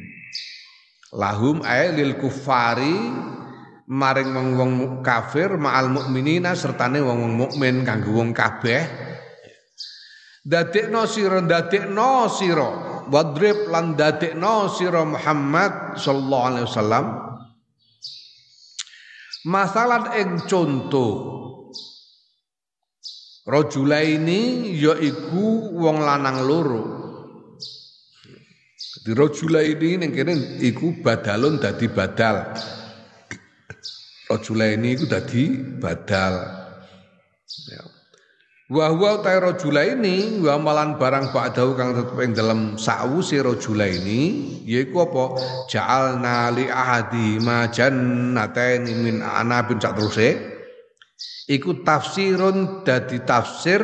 lahum 1.15 1.63
ay 1.63 1.95
lil 1.95 2.19
kufari 2.19 2.99
maring 3.87 4.31
wong-wong 4.31 5.03
kafir 5.03 5.59
ma'al 5.59 5.91
mukminina 5.91 6.55
sertane 6.55 7.03
wong-wong 7.03 7.35
mukmin 7.35 7.83
kanggo 7.83 8.15
wong 8.15 8.31
kabeh. 8.31 9.11
Dadekno 10.43 11.07
sira 11.07 11.39
dadekno 11.43 12.27
sira. 12.31 12.69
Wadrib 13.07 13.67
lan 13.67 13.99
dadekno 13.99 14.71
sira 14.71 15.03
Muhammad 15.03 15.99
sallallahu 15.99 16.47
alaihi 16.47 16.67
wasallam. 16.67 17.05
Masalah 19.43 20.15
ing 20.23 20.47
contoh 20.47 21.11
rajulaini 23.43 24.71
yaiku 24.79 25.75
wong 25.75 25.99
lanang 25.99 26.47
loro. 26.47 26.83
Di 29.03 29.11
rajulaini 29.11 29.99
ning 29.99 30.11
kene 30.15 30.63
iku 30.63 31.03
badalun 31.03 31.59
dadi 31.59 31.91
badal 31.91 32.55
rajulaini 34.33 34.97
iku 34.97 35.05
dadi 35.05 35.43
badal. 35.77 36.41
Ya. 37.69 37.81
Wa 38.73 38.89
huwa 38.89 39.21
ta 39.21 39.37
rajulaini 39.37 40.41
wa 40.41 40.57
malan 40.57 40.97
barang 40.97 41.29
ba'dahu 41.29 41.77
kang 41.77 41.93
tetep 41.93 42.17
ing 42.25 42.33
dalem 42.33 42.61
sakwuse 42.73 43.37
rajulaini 43.45 44.63
yaiku 44.65 45.05
apa? 45.05 45.37
Ja'alna 45.69 46.49
li 46.49 46.65
ahadi 46.65 47.37
ma 47.43 47.69
jannataini 47.69 48.91
min 48.97 49.15
anabin 49.21 49.77
sak 49.77 49.93
teruse 49.93 50.29
iku 51.45 51.85
tafsirun 51.85 52.81
dadi 52.81 53.21
tafsir 53.21 53.83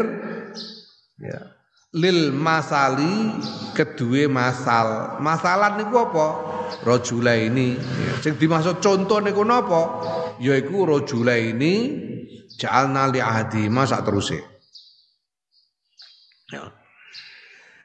ya 1.21 1.39
lil 1.93 2.33
masali 2.33 3.35
kedue 3.77 4.25
masal. 4.25 5.21
Masalah 5.21 5.77
niku 5.77 6.09
apa? 6.09 6.27
Rajulaini 6.85 7.77
ya. 7.77 8.13
sing 8.21 8.37
dimaksud 8.37 8.77
contoh 8.77 9.19
niku 9.21 9.41
napa 9.41 9.81
yaiku 10.39 10.87
rajulaini 10.87 11.73
ja'alna 12.55 13.11
li 13.11 13.19
ahadi 13.19 13.67
ma 13.67 13.83
sak 13.83 14.03
teruse. 14.07 14.39
Ya. 16.49 16.73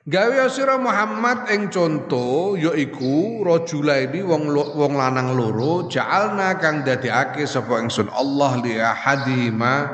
Gawe 0.04 0.52
sira 0.52 0.76
Muhammad 0.76 1.48
ing 1.48 1.72
conto 1.72 2.54
yaiku 2.60 3.40
rajulaini 3.42 4.20
wong 4.20 4.52
wong 4.52 4.92
lanang 4.94 5.34
loro 5.34 5.90
ja'alna 5.90 6.60
kang 6.62 6.86
dadekake 6.86 7.44
sapa 7.44 7.80
ingsun 7.82 8.08
Allah 8.12 8.60
li 8.62 8.76
ahadima 8.78 9.88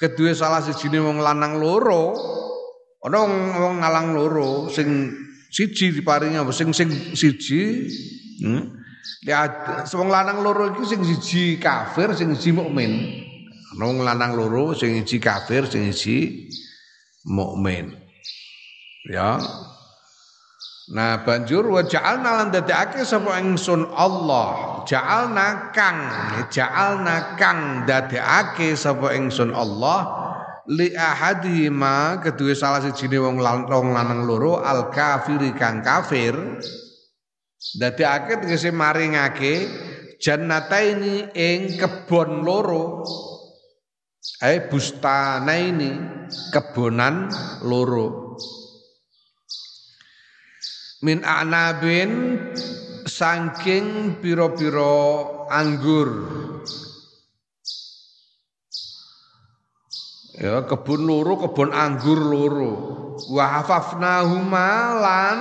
kedue 0.00 0.36
salah 0.36 0.60
sijine 0.60 1.00
wong 1.00 1.20
lanang 1.20 1.56
loro 1.60 2.12
ana 3.04 3.24
wong, 3.24 3.80
ngalang 3.80 4.08
loro 4.12 4.68
sing 4.68 5.16
siji 5.48 5.96
diparingi 5.96 6.44
sing 6.52 6.68
sing 6.76 6.88
siji 7.16 7.88
hmm? 8.44 8.77
Lihat 9.26 9.84
wong 9.90 10.08
lanang 10.08 10.40
loro 10.42 10.72
iki 10.72 10.84
sing 10.86 11.00
siji 11.02 11.44
kafir 11.58 12.14
sing 12.14 12.32
siji 12.34 12.54
mukmin 12.54 13.22
wong 13.76 14.02
lanang 14.02 14.38
loro 14.38 14.72
sing 14.72 14.98
siji 15.02 15.18
kafir 15.18 15.66
sing 15.66 15.90
siji 15.90 16.48
mukmin 17.28 18.08
Ya. 19.08 19.40
Nah 20.92 21.20
banjur 21.24 21.64
wa 21.68 21.80
ja'alna 21.84 22.44
lan 22.44 22.48
dadekake 22.52 23.04
sapa 23.04 23.40
ingsun 23.40 23.88
Allah. 23.92 24.80
Ja'alna 24.88 25.72
kang, 25.72 26.00
ja'alna 26.48 27.36
kang 27.40 27.84
dadekake 27.88 28.76
sapa 28.76 29.16
ingsun 29.16 29.52
Allah 29.52 30.28
li 30.68 30.92
ahadihima 30.92 32.20
kedua 32.20 32.52
salah 32.52 32.84
siji 32.84 33.08
wong 33.16 33.40
lanang 33.40 34.28
loro 34.28 34.60
al 34.60 34.92
kafiri 34.92 35.56
kang 35.56 35.80
kafir 35.80 36.36
dadekake 37.58 38.46
tegese 38.46 38.70
maringake 38.70 39.54
jannataini 40.22 41.34
ing 41.34 41.78
kebon 41.78 42.46
loro. 42.46 43.02
Ae 44.38 44.70
bustanaini 44.70 45.90
kebonan 46.54 47.26
loro. 47.66 48.38
Min 51.02 51.22
anabin 51.22 52.38
saking 53.06 54.18
piro-piro 54.22 55.46
anggur. 55.50 56.10
Ya 60.38 60.62
kebun 60.66 61.02
loro 61.02 61.34
kebun 61.42 61.74
anggur 61.74 62.20
loro. 62.22 62.72
Wa 63.34 63.58
hafafnahuma 63.58 64.70
lan 65.02 65.38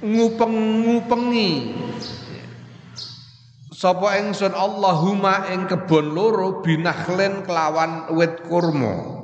ngupeng-ngupengi. 0.00 1.50
Sapa 3.72 4.20
ingsun 4.20 4.52
Allahumma 4.52 5.48
ing 5.56 5.64
kebon 5.64 6.12
loro 6.12 6.60
binahlen 6.60 7.48
kelawan 7.48 8.12
wit 8.12 8.44
kurma. 8.44 9.20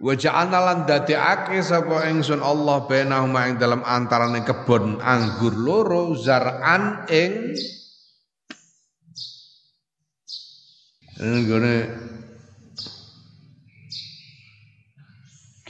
Wa 0.00 0.16
ja'alna 0.16 0.58
lan 0.64 0.78
dadekake 0.86 1.60
sapa 1.60 2.06
ingsun 2.08 2.40
Allah 2.40 2.86
bainahuma 2.86 3.50
ing 3.50 3.58
dalam 3.58 3.82
antarane 3.82 4.46
kebon 4.46 5.02
anggur 5.02 5.52
loro 5.52 6.14
zar'an 6.14 7.04
ing 7.10 7.52
nggone 11.20 11.74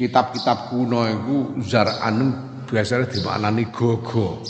kitab-kitab 0.00 0.72
kuno 0.72 1.04
iku 1.04 1.36
zar'an 1.60 2.18
biasanya 2.64 3.12
dimaknani 3.12 3.68
gogo. 3.68 4.40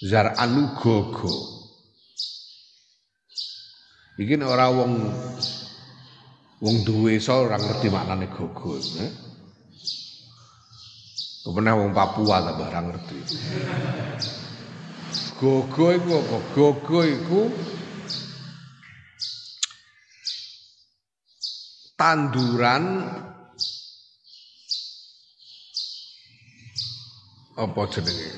Zar'an 0.00 0.72
gogo. 0.80 1.34
Iki 4.16 4.40
ora 4.40 4.72
wong 4.72 4.92
Wong 6.56 6.88
duwe 6.88 7.20
iso 7.20 7.36
ora 7.36 7.60
ngerti 7.60 7.92
maknane 7.92 8.32
gogo. 8.32 8.80
Eh? 8.80 9.12
Wong 11.44 11.92
Papua 11.92 12.40
ta 12.40 12.56
ora 12.56 12.80
ngerti. 12.80 13.18
Gogo 15.36 15.92
iku 15.92 16.10
apa? 16.16 16.36
Gogo 16.56 16.98
iku 17.04 17.52
tanduran 21.96 22.84
apa 27.56 27.80
jenenge? 27.88 28.30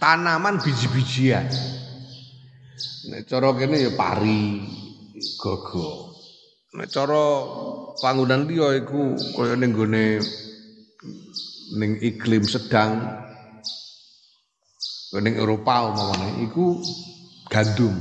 Tanaman 0.00 0.58
biji-bijian. 0.58 1.46
Nek 3.12 3.28
cara 3.28 3.52
kene 3.54 3.76
ya 3.78 3.92
pari, 3.94 4.64
gogo. 5.38 6.16
Nek 6.74 6.88
cara 6.88 7.22
panggonan 8.00 8.48
liya 8.48 8.80
iku 8.82 9.14
kaya 9.36 9.54
ning 9.60 9.76
gone 9.76 10.18
ning 11.76 11.92
iklim 12.00 12.42
sedang 12.48 12.98
ning 15.20 15.36
Eropa 15.36 15.92
umpamane 15.92 16.48
iku 16.48 16.80
gandum. 17.52 17.92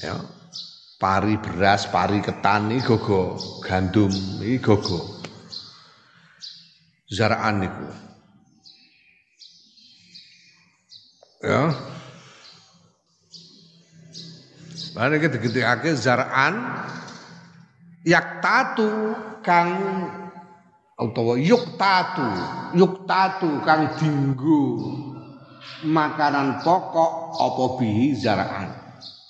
Ya. 0.00 0.39
Pari 1.00 1.40
beras, 1.40 1.88
pari 1.88 2.20
ketan 2.20 2.68
iki 2.76 2.84
gogo, 2.84 3.40
gandum 3.64 4.12
iki 4.44 4.60
gogo. 4.60 5.00
Zaraan 7.08 7.64
niku. 7.64 7.88
Ya. 11.40 11.72
Lan 14.92 15.16
iki 15.16 15.32
digetekake 15.32 15.96
zar'an 15.96 16.84
yaktatu 18.04 19.16
kang 19.40 19.72
utawa 21.00 21.40
yuktatu 21.40 22.28
yuktatu 22.76 23.64
kang 23.64 23.96
dinggo 23.96 24.92
makanan 25.80 26.60
pokok 26.60 27.40
apa 27.40 27.64
bihi 27.80 28.12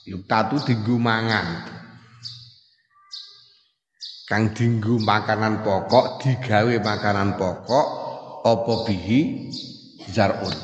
zar'an 0.01 0.09
yuktatu 0.09 0.57
dinggo 0.65 0.97
mangan 0.97 1.69
kang 4.31 4.55
dinggo 4.55 4.97
makanan 5.03 5.61
pokok 5.67 6.23
digawe 6.23 6.75
makanan 6.81 7.35
pokok 7.35 7.87
apa 8.41 8.75
bihi? 8.89 9.51
Zar'un. 10.11 10.57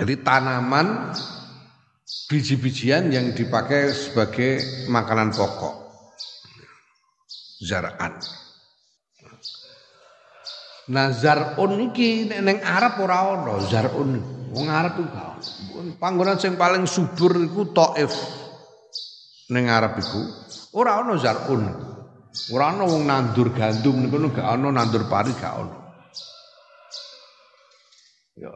Jadi 0.00 0.14
tanaman 0.24 1.12
biji-bijian 2.32 3.12
yang 3.12 3.36
dipakai 3.36 3.92
sebagai 3.92 4.86
makanan 4.88 5.36
pokok. 5.36 5.74
Zaraan 7.60 8.16
Nah 10.90 11.12
zarun 11.12 11.92
iki 11.92 12.26
neng 12.26 12.58
Arab 12.64 12.98
ora 13.04 13.36
ana 13.36 13.60
zarun 13.68 14.39
wong 14.50 14.66
Arab 14.66 14.98
iku 14.98 15.04
gak. 15.10 15.34
Panggonan 16.02 16.36
sing 16.36 16.58
paling 16.58 16.84
subur 16.84 17.34
iku 17.38 17.70
Taif. 17.70 18.12
Ning 19.50 19.70
Arab 19.70 19.98
iku. 19.98 20.20
Ora 20.74 21.02
ana 21.02 21.14
zarun. 21.18 21.66
Ora 22.54 22.74
ana 22.74 22.86
wong 22.86 23.06
nandur 23.06 23.50
gandum 23.54 24.06
niku 24.06 24.30
gak 24.30 24.46
ana 24.46 24.70
nandur 24.70 25.06
pari 25.10 25.34
gak 25.34 25.54
ana 25.54 25.80
ya. 28.40 28.52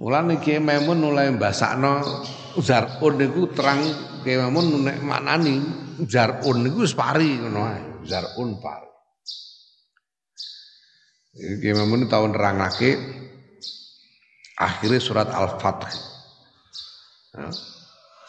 Mulane 0.00 0.40
Kiai 0.40 0.58
Maimun 0.58 0.98
mulai 1.04 1.30
mbasakno 1.30 2.00
zarun 2.58 3.14
niku 3.20 3.52
terang 3.54 3.80
Kiai 4.24 4.40
Maimun 4.40 4.88
nek 4.88 4.98
maknani 5.04 5.60
zarun 6.08 6.64
niku 6.64 6.82
wis 6.82 6.96
pari 6.96 7.38
ngono 7.38 7.60
ae. 7.68 7.82
Zarun 8.08 8.58
pari. 8.58 8.90
Kiai 11.60 11.74
Maimun 11.76 12.08
tau 12.10 12.26
nerangake 12.26 12.90
akhirnya 14.56 15.00
surat 15.00 15.28
Al-Fath. 15.32 15.88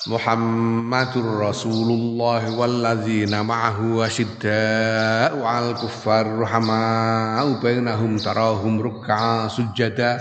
Muhammadur 0.04 1.48
Rasulullah 1.48 2.44
walladzina 2.44 3.40
ma'ahu 3.40 4.04
asyidda'u 4.04 5.40
'alal 5.44 5.80
kuffar 5.80 6.28
rahama'u 6.28 7.64
bainahum 7.64 8.20
tarahum 8.20 8.84
ruk'a 8.84 9.48
sujada 9.48 10.20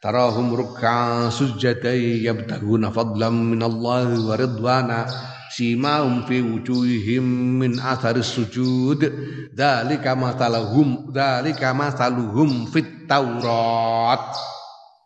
tarahum 0.00 0.56
ruk'an 0.56 1.28
sujadai 1.28 2.24
yabtaguna 2.24 2.88
fadlan 2.88 3.52
min 3.52 3.60
Allah 3.60 4.08
wa 4.08 4.32
ridwana 4.40 5.04
simahum 5.52 6.24
fi 6.24 6.40
wujuhihim 6.40 7.60
min 7.60 7.76
atharis 7.76 8.24
sujud. 8.24 9.04
Dalika 9.52 10.16
matalahum 10.16 11.12
dalika 11.12 11.76
mataluhum 11.76 12.72
fit 12.72 13.04
taurat 13.04 14.32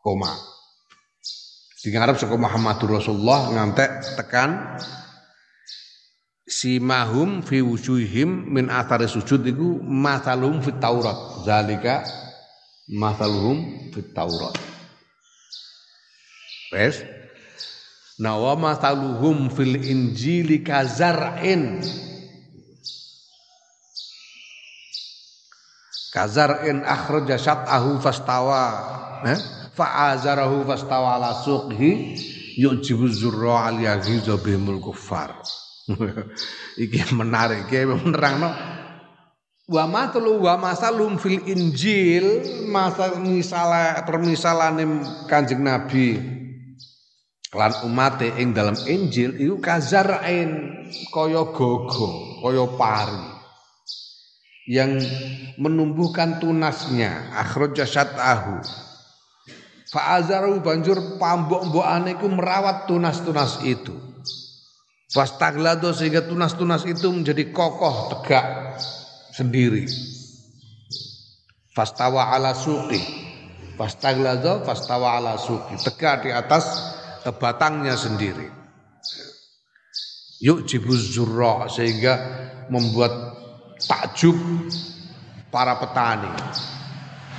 koma 0.04 0.28
Arab 1.96 2.20
saka 2.20 2.36
Muhammadur 2.36 3.00
Rasulullah 3.00 3.48
ngantek 3.56 4.20
tekan 4.20 4.76
simahum 6.44 7.40
fi 7.40 7.64
wujuhihim 7.64 8.52
min 8.52 8.68
athari 8.68 9.08
sujud 9.08 9.40
iku 9.48 9.80
matalum 9.80 10.60
fit 10.60 10.76
taurat 10.76 11.44
zalika 11.48 12.04
matalhum 12.92 13.88
fit 13.96 14.12
taurat 14.12 14.52
Wes. 16.72 17.00
Nah 18.18 18.34
wa 18.34 18.58
mathaluhum 18.58 19.46
fil 19.50 19.78
injili 19.78 20.60
kazar'in 20.60 21.80
Kazar'in 26.14 26.86
akhraja 26.86 27.34
syat'ahu 27.34 27.98
fastawa 27.98 28.62
eh? 29.26 29.63
Fa'azarahu 29.74 30.64
fastawa 30.64 31.18
ala 31.18 31.34
suqhi 31.34 32.14
yujibu 32.58 33.10
zurra 33.10 33.74
al 33.74 33.78
yaghiza 33.82 34.38
kuffar. 34.80 35.34
Iki 36.82 37.12
menarik 37.12 37.68
iki 37.68 37.84
menerangno. 37.84 38.50
Wa 39.64 39.84
matlu 39.88 40.44
wa 40.44 40.60
masalum 40.60 41.16
fil 41.16 41.40
injil 41.48 42.44
masa 42.68 43.16
misala 43.16 43.96
permisalane 44.04 44.84
kanjeng 45.24 45.64
nabi 45.64 46.20
lan 47.54 47.72
umate 47.86 48.34
ing 48.36 48.52
dalam 48.52 48.74
Injil 48.84 49.38
iku 49.38 49.62
kazarain 49.62 50.84
kaya 51.14 51.42
gogo, 51.54 52.42
kaya 52.42 52.66
pari. 52.76 53.24
Yang 54.64 55.06
menumbuhkan 55.60 56.40
tunasnya 56.40 57.36
akhraja 57.36 57.84
syatahu 57.84 58.64
Fa'azaru 59.94 60.58
banjur 60.58 61.22
pambok-mbokane 61.22 62.18
iku 62.18 62.26
merawat 62.26 62.90
tunas-tunas 62.90 63.62
itu. 63.62 63.94
Fastaglado 65.14 65.94
sehingga 65.94 66.26
tunas-tunas 66.26 66.82
itu 66.82 67.14
menjadi 67.14 67.54
kokoh 67.54 68.10
tegak 68.10 68.74
sendiri. 69.30 69.86
Fastawa 71.70 72.34
ala 72.34 72.58
suqi. 72.58 72.98
Fastaglado 73.78 74.66
fastawa 74.66 75.14
ala 75.14 75.38
suqi. 75.38 75.78
Tegak 75.78 76.26
di 76.26 76.34
atas 76.34 76.66
batangnya 77.38 77.94
sendiri. 77.94 78.50
Yuk 80.42 80.66
jibuz 80.66 81.14
zurra 81.14 81.70
sehingga 81.70 82.18
membuat 82.66 83.14
takjub 83.86 84.34
para 85.54 85.78
petani. 85.78 86.34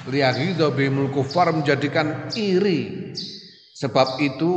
Liyaghidha 0.06 0.70
bimul 0.70 1.10
kufar 1.10 1.50
menjadikan 1.50 2.30
iri. 2.38 3.14
Sebab 3.76 4.22
itu 4.22 4.52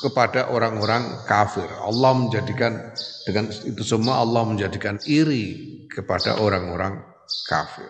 kepada 0.00 0.52
orang-orang 0.52 1.24
kafir. 1.24 1.68
Allah 1.80 2.12
menjadikan 2.16 2.92
dengan 3.24 3.48
itu 3.48 3.82
semua 3.84 4.20
Allah 4.20 4.44
menjadikan 4.48 5.00
iri 5.08 5.86
kepada 5.88 6.40
orang-orang 6.40 7.00
kafir. 7.48 7.88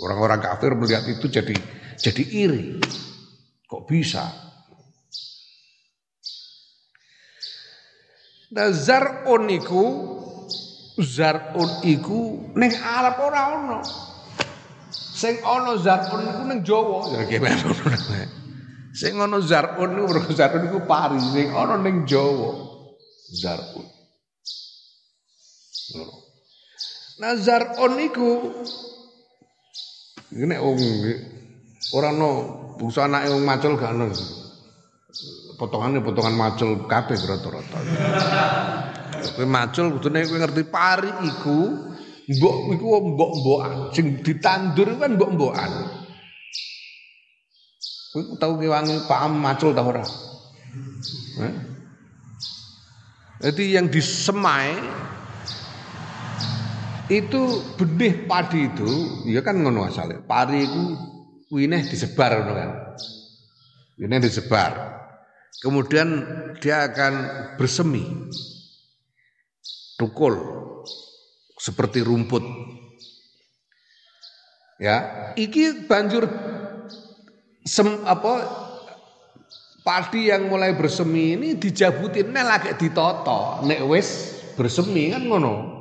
Orang-orang 0.00 0.40
kafir 0.40 0.72
melihat 0.76 1.04
itu 1.08 1.28
jadi 1.28 1.56
jadi 1.96 2.22
iri. 2.24 2.66
Kok 3.68 3.82
bisa? 3.88 4.24
Nah 8.56 8.70
zar'un 8.70 9.50
iku 9.50 9.84
zar'un 11.02 11.82
iku 11.82 12.52
ning 12.54 12.72
Arab 12.78 13.20
ora 13.20 13.42
ono. 13.58 14.05
Sing 15.16 15.40
ana 15.40 15.80
zar'un 15.80 16.28
iku 16.28 16.42
ning 16.44 16.60
Jawa. 16.60 17.08
Ya 17.08 17.24
Sing 18.92 19.16
ana 19.16 19.40
zar'un 19.40 19.96
iku 19.96 20.32
zar'un 20.36 20.68
iku 20.68 20.84
pari 20.84 21.16
sing 21.32 21.56
ana 21.56 21.80
ning 21.80 22.04
Jawa. 22.04 22.52
Zar'un. 23.32 23.86
Nah 27.16 27.32
zar'un 27.40 27.96
iku 27.96 28.28
ini 30.36 30.56
wong 30.60 30.78
ora 31.96 32.12
ono 32.12 32.30
bungsu 32.76 33.00
anake 33.00 33.32
wong 33.32 33.40
macul 33.40 33.72
gak 33.80 33.96
ono 33.96 34.12
potongannya 35.56 36.04
potongan 36.04 36.36
macul 36.36 36.84
kabeh 36.84 37.16
rata-rata. 37.16 37.78
Kowe 39.32 39.48
macul 39.48 39.96
kudune 39.96 40.28
kowe 40.28 40.38
ngerti 40.44 40.62
pari 40.68 41.08
iku 41.24 41.88
mbok 42.26 42.74
iku 42.74 42.86
mbok-mbokan 43.14 43.94
sing 43.94 44.18
ditandur 44.22 44.98
kan 44.98 45.14
mbok-mbokan. 45.14 45.70
Kowe 48.10 48.22
tau 48.40 48.58
kewangi 48.58 49.06
paham 49.06 49.38
macul 49.38 49.70
ta 49.76 49.84
ora? 49.84 50.02
Jadi 53.36 53.64
yang 53.76 53.86
disemai 53.92 54.72
itu 57.06 57.62
benih 57.78 58.26
padi 58.26 58.66
itu 58.66 58.90
ya 59.30 59.44
kan 59.44 59.62
ngono 59.62 59.86
asale. 59.86 60.18
Pari 60.24 60.66
itu 60.66 60.82
wineh 61.54 61.86
disebar 61.86 62.42
ngono 62.42 62.52
kan. 62.56 62.70
Wineh 64.02 64.18
disebar. 64.18 64.72
Kemudian 65.62 66.08
dia 66.58 66.90
akan 66.90 67.14
bersemi. 67.54 68.02
Tukul 69.96 70.36
seperti 71.56 72.04
rumput. 72.04 72.44
Ya, 74.76 75.32
iki 75.40 75.88
banjur 75.88 76.28
sem 77.64 77.88
apa 78.04 78.44
padi 79.80 80.28
yang 80.28 80.52
mulai 80.52 80.76
bersemi 80.76 81.32
ini 81.32 81.48
dijabutin 81.56 82.28
nek 82.28 82.44
lagi 82.44 82.70
ditoto, 82.76 83.64
nek 83.64 83.80
wis 83.88 84.36
bersemi 84.52 85.16
kan 85.16 85.24
ngono. 85.24 85.74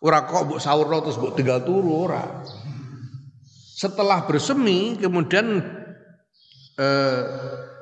Ora 0.00 0.24
kok 0.24 0.48
mbok 0.48 0.60
sahur 0.60 0.90
terus 1.04 1.20
mbok 1.20 1.38
tinggal 1.38 1.62
turu 1.62 2.08
ora. 2.08 2.42
Setelah 3.80 4.26
bersemi 4.26 4.98
kemudian 4.98 5.60
eh, 6.80 7.22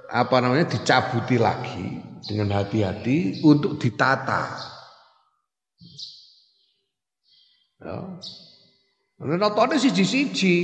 apa 0.08 0.36
namanya 0.42 0.74
dicabuti 0.74 1.40
lagi 1.40 2.04
dengan 2.26 2.58
hati-hati 2.58 3.40
untuk 3.46 3.80
ditata. 3.80 4.76
Ya. 7.78 7.96
Notone 9.22 9.78
siji-siji. 9.78 10.54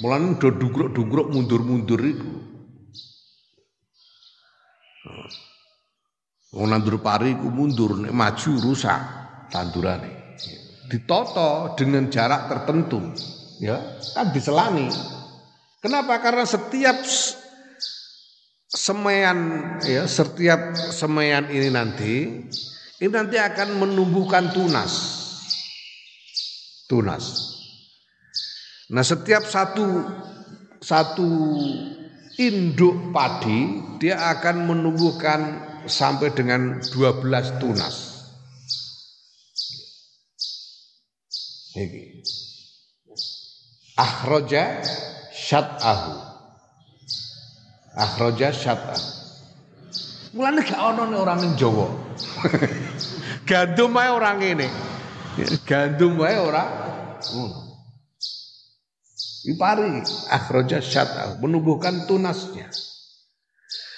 Mulane 0.00 0.36
do 0.36 0.52
dungkruk-dungkruk 0.52 1.32
mundur-mundur 1.32 2.00
itu. 2.04 2.32
Wong 6.56 6.72
nandur 6.72 7.00
pari 7.00 7.36
ku 7.36 7.48
mundur 7.52 8.00
nek 8.00 8.12
maju 8.12 8.50
rusak 8.60 9.00
tandurane. 9.52 10.36
Ditoto 10.86 11.74
dengan 11.74 12.06
jarak 12.12 12.46
tertentu, 12.46 13.02
ya 13.58 13.76
kan 14.14 14.30
diselani. 14.30 14.86
Kenapa? 15.82 16.22
Karena 16.22 16.46
setiap 16.46 16.96
semaian 18.70 19.38
ya 19.82 20.04
setiap 20.04 20.76
semaian 20.76 21.48
ini 21.48 21.68
nanti 21.72 22.44
ini 23.00 23.08
nanti 23.10 23.40
akan 23.40 23.82
menumbuhkan 23.82 24.52
tunas 24.52 25.15
tunas 26.88 27.54
nah 28.90 29.02
setiap 29.02 29.42
satu 29.42 30.06
satu 30.82 31.28
induk 32.38 33.10
padi 33.10 33.82
dia 33.98 34.18
akan 34.38 34.70
menumbuhkan 34.70 35.40
sampai 35.90 36.30
dengan 36.34 36.78
12 36.82 37.62
tunas 37.62 37.94
ini 41.74 42.22
akhraja 43.98 44.82
syat'ahu 45.34 46.26
akhraja 47.96 48.52
syat'an. 48.52 49.02
Mulane 50.36 50.60
gak 50.60 50.76
ono 50.76 51.08
nek 51.08 51.18
ora 51.18 51.34
ning 51.40 51.56
Jawa. 51.56 51.88
Gandum 53.48 53.96
wae 53.96 54.12
ora 54.12 54.36
ngene. 54.36 54.68
Gandum 55.68 56.16
wae 56.16 56.36
ora 56.40 56.64
ngono. 57.36 57.66
Ipari 59.46 60.02
akhraja 60.32 60.82
syat'an, 60.82 61.38
menumbuhkan 61.38 62.08
tunasnya. 62.10 62.66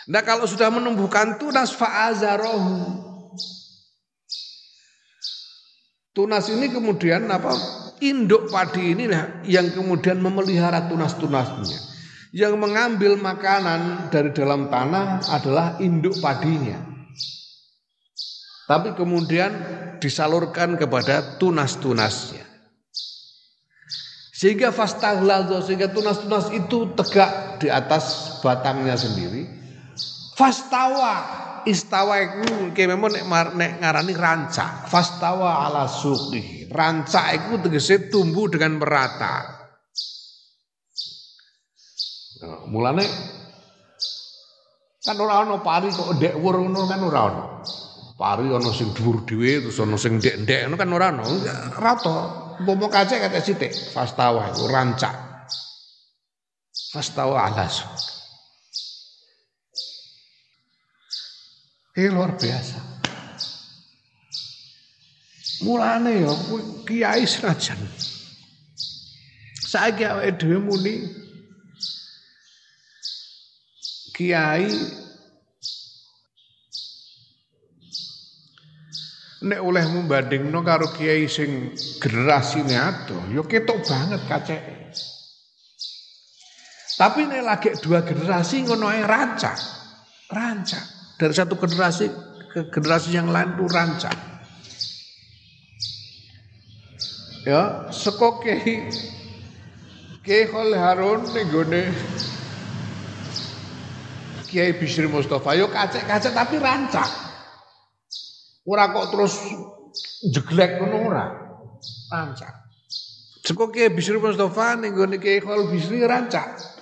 Nah 0.09 0.21
kalau 0.25 0.45
sudah 0.45 0.69
menumbuhkan 0.73 1.37
tunas 1.41 1.73
fa'azarahu. 1.73 3.09
Tunas 6.17 6.51
ini 6.51 6.69
kemudian 6.69 7.29
apa? 7.29 7.55
Induk 8.03 8.51
padi 8.51 8.93
inilah 8.97 9.45
yang 9.47 9.71
kemudian 9.73 10.19
memelihara 10.19 10.89
tunas-tunasnya. 10.91 11.79
Yang 12.35 12.55
mengambil 12.61 13.17
makanan 13.17 14.13
dari 14.13 14.33
dalam 14.37 14.69
tanah 14.69 15.25
adalah 15.33 15.81
induk 15.81 16.21
padinya. 16.21 16.88
Tapi 18.69 18.93
kemudian 18.93 19.51
disalurkan 19.97 20.77
kepada 20.77 21.41
tunas-tunasnya. 21.41 22.45
Sehingga 24.37 24.71
fastaghlazo, 24.71 25.65
sehingga 25.65 25.89
tunas-tunas 25.89 26.53
itu 26.53 26.93
tegak 26.95 27.59
di 27.65 27.73
atas 27.73 28.37
batangnya 28.45 28.95
sendiri. 28.95 29.49
Fastawa, 30.37 31.17
istawa 31.67 32.23
kayak 32.71 32.91
memang 32.95 33.11
nek, 33.11 33.25
nek 33.57 33.73
ngarani 33.83 34.15
ranca. 34.15 34.87
Fastawa 34.87 35.67
ala 35.67 35.91
suqi. 35.91 36.71
Ranca 36.71 37.35
itu 37.35 37.59
tegese 37.65 38.07
tumbuh 38.13 38.47
dengan 38.47 38.79
merata. 38.79 39.59
Nah, 42.39 42.63
mulane 42.71 43.03
Kan 44.99 45.17
ora 45.25 45.41
ana 45.41 45.57
pari 45.65 45.89
kok 45.89 46.21
ndek 46.21 46.37
wur 46.37 46.61
ngono 46.61 46.85
kan 46.85 47.01
ora 47.01 47.21
ana. 47.33 47.45
Pari 48.19 48.51
ana 48.51 48.71
sing 48.75 48.91
dhuwur 48.99 49.23
dhewe 49.23 49.63
terus 49.63 49.79
ana 49.79 49.95
sing 49.95 50.19
ndek-ndek 50.19 50.67
ngono 50.67 50.75
kan 50.75 50.91
ora 50.91 51.09
ana. 51.15 51.23
Rata. 51.79 52.17
Umpama 52.59 52.91
kacek 52.91 53.23
kata 53.23 53.39
sithik 53.39 53.71
fastawa 53.95 54.51
iku 54.51 54.67
rancak. 54.67 55.15
Fastawa 56.91 57.47
alas. 57.47 57.87
Ini 61.95 62.11
luar 62.11 62.35
biasa. 62.35 62.79
Mulane 65.63 66.23
ya 66.27 66.35
kiai 66.87 67.23
senajan. 67.23 67.79
Saiki 69.69 70.03
awake 70.07 70.39
dhewe 70.43 70.59
muni 70.59 70.95
kiai 74.15 74.67
nek 79.39 79.61
oleh 79.63 79.87
membandingno 79.87 80.59
karo 80.67 80.91
kiai 80.91 81.31
sing 81.31 81.71
generasine 82.03 82.75
adoh 82.75 83.23
ya 83.31 83.43
ketok 83.47 83.79
banget 83.87 84.21
kacek. 84.27 84.63
Tapi 86.99 87.31
nek 87.31 87.43
lagi 87.47 87.71
dua 87.79 88.03
generasi 88.03 88.67
ngono 88.67 88.91
ae 88.91 89.07
rancak. 89.07 89.55
Rancak. 90.35 90.85
Dari 91.15 91.35
satu 91.35 91.55
generasi 91.55 92.11
ke 92.51 92.67
generasi 92.75 93.15
yang 93.15 93.31
lain 93.31 93.55
tuh 93.55 93.71
rancak. 93.71 94.17
Ya, 97.47 97.87
seko 97.95 98.43
kiai 98.43 98.91
Kiai 100.27 100.45
Harun 100.53 101.25
ning 101.33 101.49
Kiai 104.49 104.77
Bisri 104.77 105.09
Mustafa 105.09 105.57
yo 105.57 105.71
kacek-kacek 105.71 106.35
tapi 106.35 106.59
rancak. 106.59 107.28
Ora 108.69 108.93
kok 108.93 109.09
terus 109.09 109.41
jeglek 110.29 110.77
ngono 110.77 110.97
ora. 111.09 111.25
Rancak. 112.13 112.55
Seko 113.41 113.73
Kiai 113.73 113.89
Bisri 113.89 114.21
Mustafa 114.21 114.77
ning 114.77 114.93
gone 114.93 115.17
Kiai 115.17 115.41
Khalil 115.41 115.73
Bisri 115.73 116.05
rancak. 116.05 116.77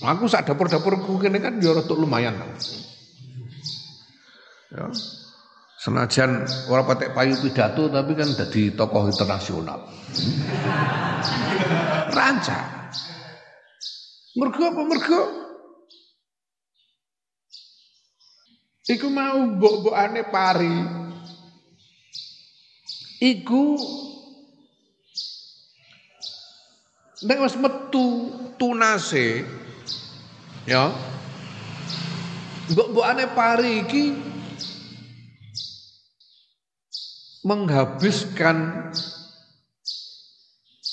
Aku 0.00 0.24
sak 0.32 0.48
dapur-dapurku 0.48 1.20
kene 1.20 1.44
kan 1.44 1.60
yo 1.60 1.76
lumayan. 1.92 2.40
Ya. 4.72 4.88
Senajan 5.80 6.44
ora 6.72 6.88
patek 6.88 7.12
payu 7.12 7.36
pidato 7.36 7.92
tapi 7.92 8.16
kan 8.16 8.32
jadi 8.32 8.72
tokoh 8.72 9.12
internasional. 9.12 9.84
Rancak. 12.16 12.64
Mergo 14.40 14.62
apa 14.72 14.82
mergo? 14.88 15.39
Iku 18.90 19.06
mau 19.06 19.38
mbok-mbokane 19.38 20.22
pari. 20.34 20.76
Iku 23.22 23.78
nek 27.20 27.38
wis 27.44 27.54
metu 27.60 28.06
tunase 28.58 29.44
ya 30.64 30.88
mbok-mbokane 32.72 33.24
pari 33.36 33.70
iki 33.84 34.04
menghabiskan 37.44 38.90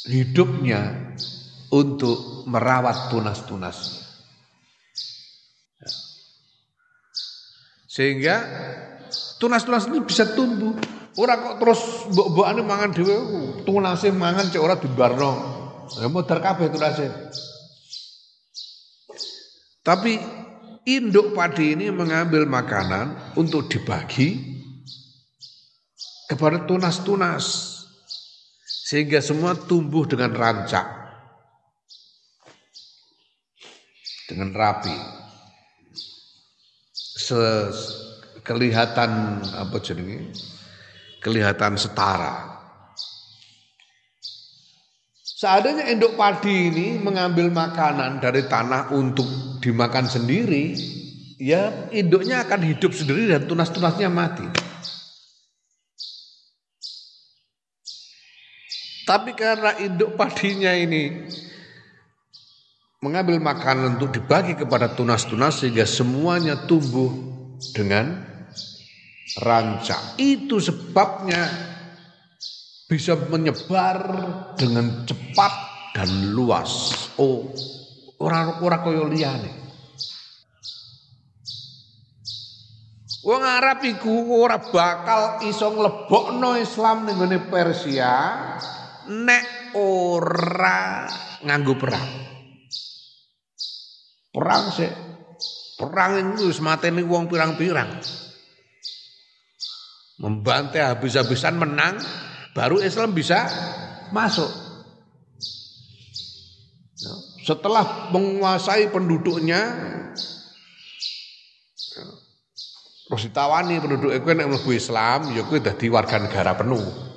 hidupnya 0.06 0.96
untuk 1.74 2.46
merawat 2.48 3.10
tunas-tunas. 3.10 4.07
Sehingga 7.98 8.46
tunas-tunas 9.42 9.90
ini 9.90 10.06
bisa 10.06 10.38
tumbuh. 10.38 10.78
Orang 11.18 11.42
kok 11.42 11.56
terus 11.58 11.82
mbok-mbokane 12.14 12.62
mangan 12.62 12.94
dhewe 12.94 13.16
tunase 13.66 14.14
mangan 14.14 14.54
cek 14.54 14.62
ora 14.62 14.78
dibarno. 14.78 15.34
Ya 15.98 16.06
modar 16.06 16.38
kabeh 16.38 16.70
tunase. 16.70 17.10
Tapi 19.82 20.14
induk 20.86 21.34
padi 21.34 21.74
ini 21.74 21.90
mengambil 21.90 22.46
makanan 22.46 23.34
untuk 23.34 23.66
dibagi 23.66 24.38
kepada 26.30 26.70
tunas-tunas 26.70 27.46
sehingga 28.62 29.26
semua 29.26 29.58
tumbuh 29.58 30.06
dengan 30.06 30.38
rancak 30.38 30.86
dengan 34.30 34.52
rapi 34.54 35.17
kelihatan 38.46 39.42
apa 39.44 39.78
jenenge 39.84 40.32
kelihatan 41.20 41.76
setara 41.76 42.58
Seandainya 45.38 45.94
induk 45.94 46.18
padi 46.18 46.74
ini 46.74 46.98
mengambil 46.98 47.54
makanan 47.54 48.18
dari 48.18 48.50
tanah 48.50 48.90
untuk 48.90 49.30
dimakan 49.62 50.10
sendiri, 50.10 50.74
ya 51.38 51.94
induknya 51.94 52.42
akan 52.42 52.66
hidup 52.66 52.90
sendiri 52.90 53.30
dan 53.30 53.46
tunas-tunasnya 53.46 54.10
mati. 54.10 54.50
Tapi 59.06 59.38
karena 59.38 59.78
induk 59.78 60.18
padinya 60.18 60.74
ini 60.74 61.30
mengambil 63.08 63.40
makanan 63.40 63.96
untuk 63.96 64.12
dibagi 64.12 64.60
kepada 64.60 64.92
tunas-tunas 64.92 65.64
sehingga 65.64 65.88
semuanya 65.88 66.68
tumbuh 66.68 67.08
dengan 67.72 68.20
rancak. 69.40 70.20
Itu 70.20 70.60
sebabnya 70.60 71.48
bisa 72.92 73.16
menyebar 73.16 73.96
dengan 74.60 75.08
cepat 75.08 75.54
dan 75.96 76.36
luas. 76.36 76.92
Oh, 77.16 77.48
orang-orang 78.20 78.82
koyo 78.84 79.04
liyane. 79.08 79.52
Wong 83.24 83.44
Arab 83.44 83.84
iku 83.88 84.40
ora 84.40 84.60
bakal 84.60 85.44
iso 85.48 85.68
nglebokno 85.72 86.60
Islam 86.60 87.08
ning 87.08 87.44
Persia 87.52 88.16
nek 89.08 89.76
ora 89.76 91.08
nganggo 91.44 91.76
perang. 91.76 92.37
Perang 94.34 94.72
sih. 94.74 94.90
Perang 95.78 96.12
itu 96.18 96.50
wis 96.50 96.60
mateni 96.64 97.06
wong 97.06 97.30
pirang-pirang. 97.30 98.02
Membantai 100.18 100.82
habis-habisan 100.82 101.62
menang, 101.62 102.02
baru 102.58 102.82
Islam 102.82 103.14
bisa 103.14 103.46
masuk. 104.10 104.50
Ya, 106.98 107.14
setelah 107.46 108.10
menguasai 108.10 108.90
penduduknya, 108.90 109.62
ya, 111.94 112.06
terus 113.06 113.22
ditawani 113.30 113.78
penduduk 113.78 114.10
itu 114.10 114.26
yang 114.26 114.50
mlebu 114.50 114.72
Islam, 114.74 115.38
ya 115.38 115.46
kuwi 115.46 115.62
dadi 115.62 115.86
warga 115.94 116.18
negara 116.18 116.58
penuh 116.58 117.08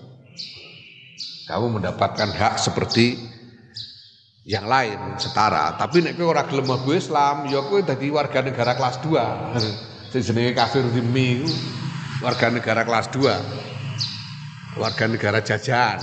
kamu 1.50 1.82
mendapatkan 1.82 2.30
hak 2.30 2.62
seperti 2.62 3.18
yang 4.48 4.64
lain 4.64 5.20
setara. 5.20 5.76
Tapi 5.76 6.00
nek 6.00 6.16
kowe 6.16 6.32
ora 6.32 6.48
gelem 6.48 6.68
Islam, 6.96 7.44
ya 7.48 7.60
kowe 7.60 7.80
dadi 7.84 8.08
warga 8.08 8.40
negara 8.40 8.72
kelas 8.72 8.96
2. 9.04 9.60
Sing 10.12 10.22
jenenge 10.26 10.56
kafir 10.56 10.82
zimmi 10.90 11.44
warga 12.24 12.48
negara 12.48 12.82
kelas 12.82 13.12
2. 13.12 14.80
Warga 14.80 15.04
negara 15.10 15.38
jajahan. 15.44 16.00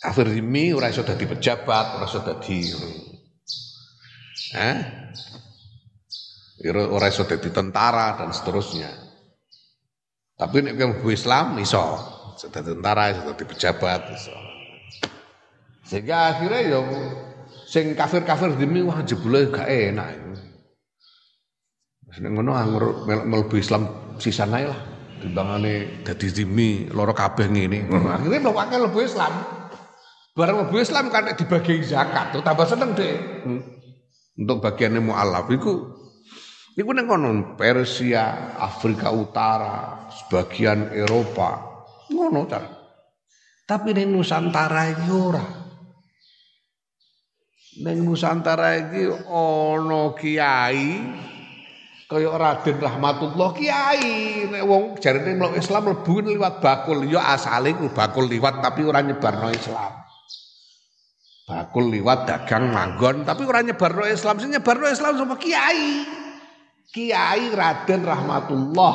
Kafir 0.00 0.26
zimmi 0.32 0.72
ora 0.76 0.92
iso 0.92 1.04
dadi 1.04 1.24
pejabat, 1.24 1.86
ora 2.00 2.06
iso 2.08 2.20
dadi 2.20 2.60
Eh? 4.50 4.76
Ora 6.68 7.06
iso 7.08 7.24
dadi 7.24 7.48
tentara 7.48 8.20
dan 8.20 8.30
seterusnya. 8.36 8.92
Tapi 10.36 10.56
nek 10.64 11.00
kowe 11.00 11.12
Islam 11.12 11.56
iso 11.60 11.84
sudah 12.36 12.60
tentara, 12.64 13.12
sudah 13.12 13.36
pejabat. 13.36 14.00
So. 14.16 14.49
Sehingga 15.90 16.30
akhirnya 16.30 16.60
ya 16.62 16.80
sing 17.66 17.98
kafir-kafir 17.98 18.54
demi 18.54 18.78
wah 18.86 19.02
jebule 19.02 19.50
gak 19.50 19.66
enak 19.66 20.06
itu. 20.14 20.30
Seneng 22.14 22.38
ngono 22.38 22.54
anggur 22.54 23.10
mlebu 23.10 23.58
Islam 23.58 24.14
sisan 24.22 24.54
ae 24.54 24.70
lah. 24.70 24.80
Timbangane 25.18 26.06
dadi 26.06 26.30
zimi 26.30 26.86
loro 26.94 27.10
kabeh 27.10 27.50
ngene. 27.50 27.90
Akhirnya 27.90 28.38
mlebake 28.38 28.78
mlebu 28.78 29.00
Islam. 29.02 29.32
Barang 30.38 30.62
mlebu 30.62 30.78
Islam 30.78 31.10
kan 31.10 31.26
dibagi 31.34 31.82
zakat, 31.82 32.38
tuh 32.38 32.42
tambah 32.46 32.70
seneng 32.70 32.94
deh. 32.94 33.42
Hmm. 33.42 33.62
Untuk 34.38 34.62
bagiannya 34.62 35.02
mu'alaf 35.02 35.50
iku 35.50 36.00
Iku 36.70 36.94
neng 36.94 37.10
kono 37.10 37.58
Persia, 37.58 38.56
Afrika 38.56 39.10
Utara, 39.10 40.06
sebagian 40.08 40.94
Eropa, 40.94 41.66
Ngono 42.08 42.46
ta. 42.46 42.62
Tapi 43.68 43.92
ning 43.92 44.14
Nusantara 44.14 44.88
iki 44.88 45.10
ora. 45.12 45.59
Neng 47.80 48.04
Nusantara 48.04 48.76
iki 48.76 49.08
ana 49.08 50.12
kiai 50.12 51.00
kaya 52.04 52.28
Raden 52.36 52.76
Rahmatullah 52.76 53.56
kiai 53.56 54.44
nek 54.52 54.62
wong 54.68 55.00
jarene 55.00 55.40
mlebu 55.40 55.56
Islam 55.56 55.88
mlebu 55.88 56.14
liwat 56.28 56.60
bakul 56.60 57.08
ya 57.08 57.32
asale 57.32 57.72
ku 57.72 57.88
bakul 57.88 58.28
liwat 58.28 58.60
tapi 58.60 58.84
ora 58.84 59.00
nyebarno 59.00 59.48
Islam. 59.48 59.96
Bakul 61.48 61.88
liwat 61.88 62.28
dagang 62.28 62.68
manggon 62.68 63.24
tapi 63.24 63.48
ora 63.48 63.64
nyebarno 63.64 64.04
Islam, 64.04 64.36
sing 64.44 64.52
nyebarno 64.52 64.84
Islam 64.84 65.16
sama 65.16 65.40
kiai. 65.40 66.04
Kiai 66.90 67.48
Raden 67.54 68.02
Rahmatullah 68.04 68.94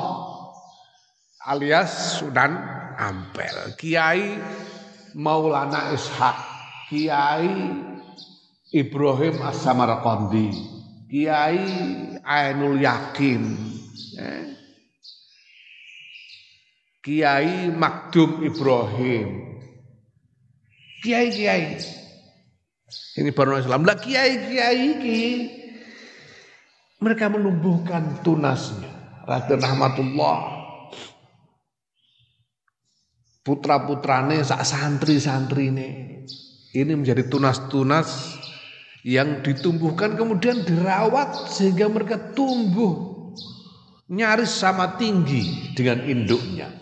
alias 1.50 2.22
Sunan 2.22 2.54
Ampel. 3.02 3.74
Kiai 3.82 4.38
Maulana 5.18 5.90
Ishak. 5.96 6.38
Kiai 6.86 7.95
Ibrahim 8.76 9.40
As-Samarqandi, 9.40 10.52
Kiai 11.08 11.64
Ainul 12.20 12.84
Yakin, 12.84 13.42
eh. 14.20 14.44
Kiai 17.00 17.72
Makdum 17.72 18.44
Ibrahim, 18.44 19.56
Kiai-kiai. 21.06 21.78
Ini 23.16 23.30
baru 23.32 23.62
Islam. 23.62 23.88
Lah 23.88 23.96
kiai-kiai 23.96 24.98
ini 24.98 25.20
mereka 27.00 27.32
menumbuhkan 27.32 28.26
tunasnya. 28.26 28.92
Raden 29.26 29.62
Rahmatullah 29.62 30.38
putra-putrane 33.46 34.42
sak 34.42 34.66
santri-santri 34.66 35.70
ini 35.70 35.90
ini 36.74 36.94
menjadi 36.98 37.26
tunas-tunas 37.30 38.38
yang 39.06 39.46
ditumbuhkan 39.46 40.18
kemudian 40.18 40.66
dirawat 40.66 41.54
sehingga 41.54 41.86
mereka 41.86 42.34
tumbuh 42.34 43.22
nyaris 44.10 44.50
sama 44.50 44.98
tinggi 44.98 45.78
dengan 45.78 46.02
induknya. 46.10 46.74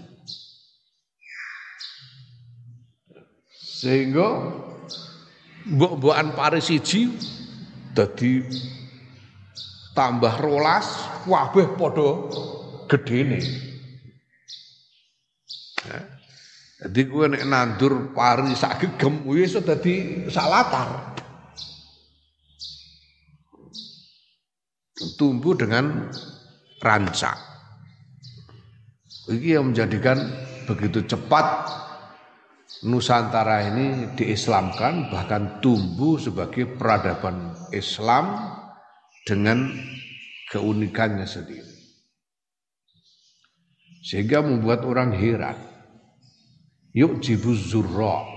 Sehingga 3.59 4.55
mbok-mbokan 5.67 6.31
Paris 6.31 6.71
siji 6.71 7.11
dadi 7.91 8.39
tambah 9.91 10.39
rolas 10.39 10.87
kabeh 11.27 11.75
padha 11.75 12.11
gedene. 12.87 13.43
Ya. 15.83 15.99
Jadi 16.87 17.01
gue 17.03 17.25
nek 17.35 17.43
nandur 17.43 18.15
pari 18.15 18.55
sak 18.55 18.79
gegem 18.79 19.27
dadi 19.59 20.23
sak 20.31 20.47
latar. 20.47 20.89
Tumbuh 25.19 25.55
dengan 25.55 26.09
rancak. 26.79 27.37
Ini 29.31 29.59
yang 29.59 29.71
menjadikan 29.71 30.19
begitu 30.67 31.03
cepat 31.07 31.47
Nusantara 32.83 33.63
ini 33.63 34.11
diislamkan 34.11 35.07
bahkan 35.07 35.63
tumbuh 35.63 36.19
sebagai 36.19 36.67
peradaban 36.67 37.55
Islam 37.71 38.35
dengan 39.23 39.71
keunikannya 40.51 41.23
sendiri. 41.23 41.71
Sehingga 44.03 44.43
membuat 44.43 44.83
orang 44.83 45.15
heran. 45.15 45.55
Yuk 46.91 47.23
jibuz 47.23 47.71
zurra. 47.71 48.27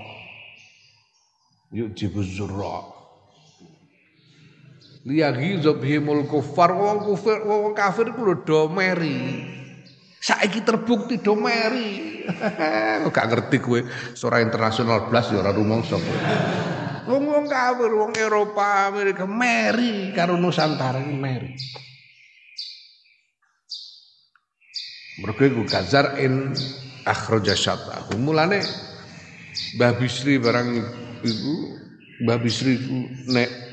Yuk 1.74 1.98
jibuz 1.98 2.30
zurra 2.38 2.95
liyaghizu 5.06 5.78
bihimul 5.78 6.26
kufar 6.26 6.74
wong 6.74 7.06
kufir 7.06 7.46
wong 7.46 7.70
kafir 7.78 8.10
ku 8.10 8.26
do 8.42 8.66
meri 8.66 9.46
saiki 10.18 10.66
terbukti 10.66 11.22
do 11.22 11.38
meri 11.38 12.26
gak 13.14 13.26
ngerti 13.30 13.62
kowe 13.62 13.80
secara 14.18 14.42
internasional 14.42 15.06
blas 15.06 15.30
ya 15.30 15.38
ora 15.38 15.54
rumangsa 15.54 15.94
wong 17.06 17.22
wong 17.22 17.46
kafir 17.46 17.90
wong 17.94 18.12
Eropa 18.18 18.90
Amerika 18.90 19.24
meri 19.30 20.10
karo 20.10 20.34
Nusantara 20.34 20.98
meri. 20.98 21.54
Mergo 25.16 25.42
iku 25.48 25.62
gazar 25.64 26.20
in 26.20 26.52
akhraja 27.08 27.56
syatahu. 27.56 28.20
Mulane 28.20 28.60
Mbah 29.80 29.96
Bisri 29.96 30.36
barang 30.36 30.68
iku 31.24 31.54
Mbah 32.20 32.38
Bisri 32.42 32.76
ku 32.76 33.08
nek 33.32 33.65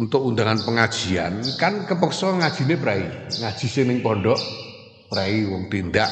untuk 0.00 0.24
undangan 0.24 0.64
pengajian 0.64 1.56
kan 1.60 1.84
kepeksa 1.84 2.32
ngajine 2.40 2.74
prai. 2.80 3.04
Ngaji 3.40 3.66
sing 3.68 4.00
pondok 4.00 4.40
prai 5.12 5.44
wong 5.44 5.68
tindak 5.68 6.08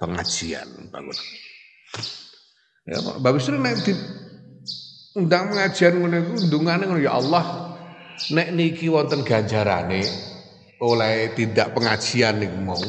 pengajian 0.00 0.88
bangun. 0.88 1.16
Ya 2.88 2.96
Mbak 3.04 3.32
Bisri 3.36 3.60
nek 3.60 3.84
di 3.84 3.92
undang 5.20 5.52
pengajian 5.52 6.00
ngene 6.00 6.18
iku 6.24 6.32
undungane 6.48 6.88
ngono 6.88 7.00
ya 7.02 7.12
Allah 7.20 7.44
nek 8.32 8.48
niki 8.56 8.88
wonten 8.88 9.20
ganjarane 9.20 10.08
oleh 10.80 11.36
tindak 11.36 11.76
pengajian 11.76 12.40
niku 12.40 12.56
mau 12.64 12.80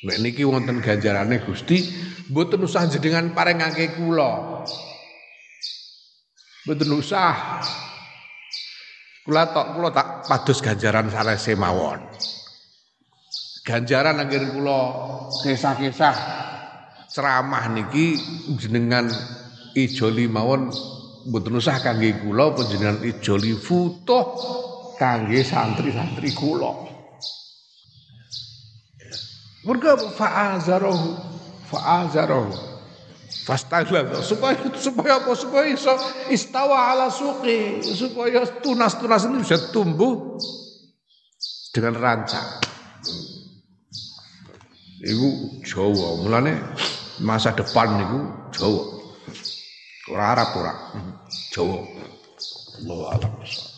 nek 0.00 0.16
niki 0.24 0.40
wonten 0.48 0.80
ganjarane 0.80 1.44
Gusti 1.44 1.84
mboten 2.32 2.64
usah 2.64 2.88
jenengan 2.88 3.36
parengake 3.36 3.92
kula. 3.92 4.64
Mboten 6.64 6.90
usah 6.96 7.60
Kula 9.20 9.52
tok 9.52 9.76
kula 9.76 9.92
tak 9.92 10.24
padus 10.24 10.64
ganjaran 10.64 11.12
sanese 11.12 11.52
mawon. 11.52 12.00
Ganjaran 13.60 14.16
akhir 14.16 14.56
kula 14.56 14.80
kisah-kisah 15.44 16.16
ceramah 17.12 17.68
niki 17.68 18.16
jenengan 18.56 19.12
ijoli 19.76 20.24
mawon 20.24 20.72
mboten 21.28 21.60
usah 21.60 21.84
kangge 21.84 22.16
kula 22.24 22.56
panjenengan 22.56 23.04
ijoli 23.04 23.52
futuh 23.60 24.24
kangge 24.96 25.44
santri-santri 25.44 26.32
kula. 26.32 26.72
Mergo 29.68 29.92
fa'azarahu 30.16 31.08
fa'azarahu 31.68 32.48
Fastaghlab 33.30 34.10
supaya 34.26 34.58
supaya 34.74 35.22
apa 35.22 35.30
supaya 35.38 35.70
iso 35.70 35.94
istawa 36.34 36.90
ala 36.90 37.06
suqi 37.06 37.78
supaya 37.78 38.42
tunas-tunas 38.58 39.22
ini 39.30 39.46
bisa 39.46 39.70
tumbuh 39.70 40.34
dengan 41.70 41.94
rancak. 41.94 42.66
Iku 45.00 45.62
Jawa, 45.62 46.20
mulane 46.26 46.58
masa 47.22 47.54
depan 47.54 48.02
niku 48.02 48.20
Jawa. 48.50 48.82
Ora 50.10 50.24
Arab 50.34 50.48
ora. 50.58 50.74
Jawa. 51.54 51.86
Allah 52.82 53.00
alam. 53.14 53.69